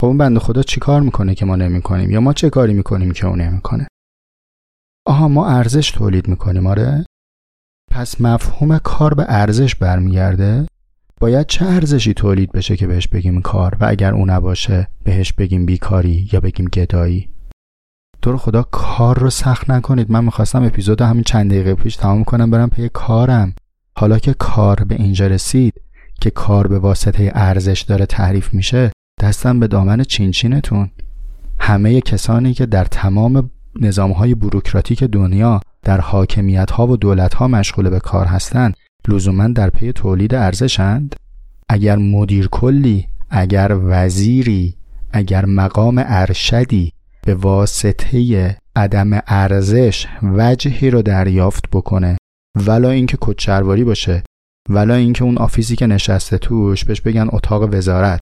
خب 0.00 0.06
اون 0.06 0.18
بنده 0.18 0.40
خدا 0.40 0.62
چی 0.62 0.80
کار 0.80 1.00
می‌کنه 1.00 1.34
که 1.34 1.44
ما 1.44 1.56
نمی‌کنیم؟ 1.56 2.10
یا 2.10 2.20
ما 2.20 2.32
چه 2.32 2.50
کاری 2.50 2.74
می‌کنیم 2.74 3.12
که 3.12 3.26
اون 3.26 3.40
نمی‌کنه؟ 3.40 3.88
آها 5.06 5.28
ما 5.28 5.46
ارزش 5.46 5.90
تولید 5.90 6.28
می‌کنیم 6.28 6.66
آره. 6.66 7.06
پس 7.90 8.20
مفهوم 8.20 8.78
کار 8.78 9.14
به 9.14 9.24
ارزش 9.28 9.74
برمیگرده. 9.74 10.66
باید 11.20 11.46
چه 11.46 11.66
ارزشی 11.66 12.14
تولید 12.14 12.52
بشه 12.52 12.76
که 12.76 12.86
بهش 12.86 13.08
بگیم 13.08 13.42
کار؟ 13.42 13.76
و 13.80 13.84
اگر 13.88 14.14
اون 14.14 14.30
نباشه 14.30 14.88
بهش 15.04 15.32
بگیم 15.32 15.66
بیکاری 15.66 16.28
یا 16.32 16.40
بگیم 16.40 16.66
گدایی؟ 16.66 17.30
تو 18.22 18.32
رو 18.32 18.38
خدا 18.38 18.62
کار 18.62 19.18
رو 19.18 19.30
سخت 19.30 19.70
نکنید. 19.70 20.10
من 20.10 20.24
می‌خواستم 20.24 20.62
اپیزود 20.62 21.02
همین 21.02 21.22
چند 21.22 21.50
دقیقه 21.50 21.74
پیش 21.74 21.96
تمام 21.96 22.24
کنم 22.24 22.50
برم 22.50 22.70
پی 22.70 22.88
کارم. 22.88 23.54
حالا 23.96 24.18
که 24.18 24.34
کار 24.34 24.84
به 24.84 24.94
اینجا 24.94 25.26
رسید 25.26 25.74
که 26.20 26.30
کار 26.30 26.66
به 26.66 26.78
واسطه 26.78 27.32
ارزش 27.34 27.80
داره 27.80 28.06
تعریف 28.06 28.54
میشه 28.54 28.90
دستم 29.20 29.60
به 29.60 29.66
دامن 29.66 30.02
چینچینتون. 30.02 30.90
همه 31.60 32.00
کسانی 32.00 32.54
که 32.54 32.66
در 32.66 32.84
تمام 32.84 33.50
نظامهای 33.80 34.34
بروکراتیک 34.34 35.04
دنیا 35.04 35.60
در 35.82 36.00
حاکمیت 36.00 36.70
ها 36.70 36.86
و 36.86 36.96
دولت 36.96 37.34
ها 37.34 37.48
مشغول 37.48 37.90
به 37.90 38.00
کار 38.00 38.26
هستند 38.26 38.76
لزوما 39.08 39.48
در 39.48 39.70
پی 39.70 39.92
تولید 39.92 40.34
ارزشند 40.34 41.16
اگر 41.68 41.96
مدیر 41.96 42.48
کلی 42.48 43.08
اگر 43.30 43.78
وزیری 43.82 44.74
اگر 45.12 45.44
مقام 45.44 46.02
ارشدی 46.06 46.92
به 47.28 47.34
واسطه 47.34 48.58
عدم 48.76 49.20
ارزش 49.26 50.06
وجهی 50.22 50.90
رو 50.90 51.02
دریافت 51.02 51.70
بکنه. 51.70 52.16
ولا 52.66 52.90
اینکه 52.90 53.18
کچرواری 53.20 53.84
باشه. 53.84 54.22
ولا 54.68 54.94
اینکه 54.94 55.24
اون 55.24 55.38
آفیسی 55.38 55.76
که 55.76 55.86
نشسته 55.86 56.38
توش 56.38 56.84
بهش 56.84 57.00
بگن 57.00 57.28
اتاق 57.32 57.74
وزارت. 57.74 58.20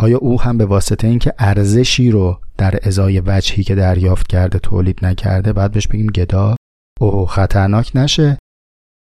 آیا 0.00 0.18
او 0.18 0.40
هم 0.40 0.58
به 0.58 0.66
واسطه 0.66 1.08
اینکه 1.08 1.34
ارزشی 1.38 2.10
رو 2.10 2.40
در 2.58 2.78
ازای 2.82 3.20
وجهی 3.26 3.62
که 3.62 3.74
دریافت 3.74 4.26
کرده 4.26 4.58
تولید 4.58 5.06
نکرده 5.06 5.52
بعد 5.52 5.72
بهش 5.72 5.86
بگیم 5.86 6.06
گدا؟ 6.06 6.56
اوه 7.00 7.28
خطرناک 7.28 7.92
نشه. 7.94 8.38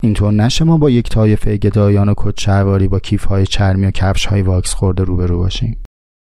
اینطور 0.03 0.33
نشه 0.33 0.65
ما 0.65 0.79
با 0.79 0.91
یک 0.91 1.09
طایفه 1.09 1.57
گدایان 1.57 2.09
و 2.09 2.15
کچرواری 2.17 2.89
با 2.89 2.99
کیف 2.99 3.25
های 3.25 3.47
چرمی 3.47 3.87
و 3.87 3.91
کفش 3.91 4.27
های 4.27 4.43
واکس 4.43 4.75
خورده 4.75 5.05
روبرو 5.05 5.39
باشیم. 5.39 5.83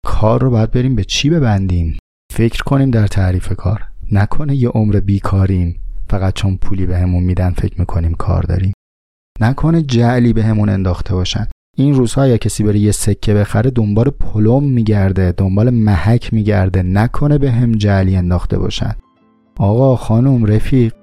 کار 0.06 0.40
رو 0.42 0.50
باید 0.50 0.70
بریم 0.70 0.96
به 0.96 1.04
چی 1.04 1.30
ببندیم؟ 1.30 1.98
فکر 2.31 2.62
کنیم 2.62 2.90
در 2.90 3.07
تعریف 3.07 3.53
کار. 3.53 3.83
نکنه 4.12 4.57
یه 4.57 4.69
عمر 4.69 5.01
بیکاریم 5.01 5.81
فقط 6.09 6.35
چون 6.35 6.57
پولی 6.57 6.87
بهمون 6.87 7.21
به 7.21 7.27
میدن 7.27 7.51
فکر 7.51 7.81
می‌کنیم 7.81 8.14
کار 8.14 8.43
داریم. 8.43 8.73
نکنه 9.40 9.83
جعلی 9.83 10.33
بهمون 10.33 10.66
به 10.66 10.73
انداخته 10.73 11.14
باشن. 11.14 11.47
این 11.77 11.95
روزها 11.95 12.27
یا 12.27 12.37
کسی 12.37 12.64
بره 12.64 12.79
یه 12.79 12.93
سکه 12.93 13.35
بخره 13.35 13.71
دنبال 13.71 14.11
پلم 14.11 14.64
میگرده 14.64 15.33
دنبال 15.33 15.71
محک 15.71 16.35
میگرده. 16.35 16.83
نکنه 16.83 17.38
به 17.38 17.51
هم 17.51 17.73
جعلی 17.73 18.16
انداخته 18.16 18.59
باشن. 18.59 18.93
آقا 19.59 19.97
خانم 19.97 20.45
رفیق 20.45 20.95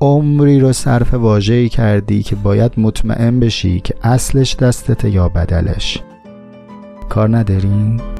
عمری 0.00 0.60
رو 0.60 0.72
صرف 0.72 1.14
واجهی 1.14 1.68
کردی 1.68 2.22
که 2.22 2.36
باید 2.36 2.72
مطمئن 2.76 3.40
بشی 3.40 3.80
که 3.80 3.94
اصلش 4.02 4.56
دستته 4.56 5.10
یا 5.10 5.28
بدلش. 5.28 6.02
کار 7.08 7.36
نداریم؟ 7.36 8.19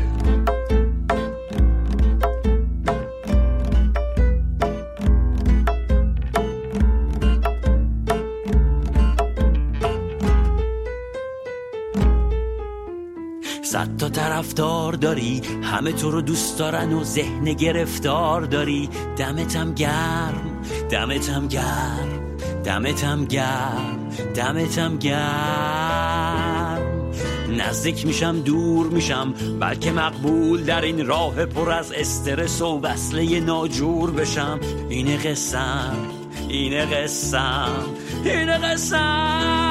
صد 13.71 13.97
تا 13.97 14.09
طرفدار 14.09 14.93
داری. 14.93 15.41
همه 15.63 15.91
تو 15.91 16.11
رو 16.11 16.21
دوست 16.21 16.59
دارن 16.59 16.93
و 16.93 17.03
ذهن 17.03 17.53
گرفتار 17.53 18.41
داری. 18.41 18.89
دمتم 19.17 19.73
گرم 19.73 20.63
دمتم 20.89 21.47
گرم 21.47 22.37
دمتم 22.63 23.25
گرم 23.25 24.09
دمتم 24.35 24.97
گرم. 24.97 26.79
نزدیک 27.57 28.05
میشم 28.05 28.39
دور 28.39 28.87
میشم 28.87 29.33
بلکه 29.59 29.91
مقبول 29.91 30.63
در 30.63 30.81
این 30.81 31.07
راه 31.07 31.45
پر 31.45 31.71
از 31.71 31.91
استرس 31.91 32.61
و 32.61 32.79
وصله 32.79 33.39
ناجور 33.39 34.11
بشم. 34.11 34.59
این 34.89 35.17
قسم 35.17 35.95
این 36.49 36.85
قسم 36.85 37.85
این 38.23 38.57
قسم. 38.57 39.70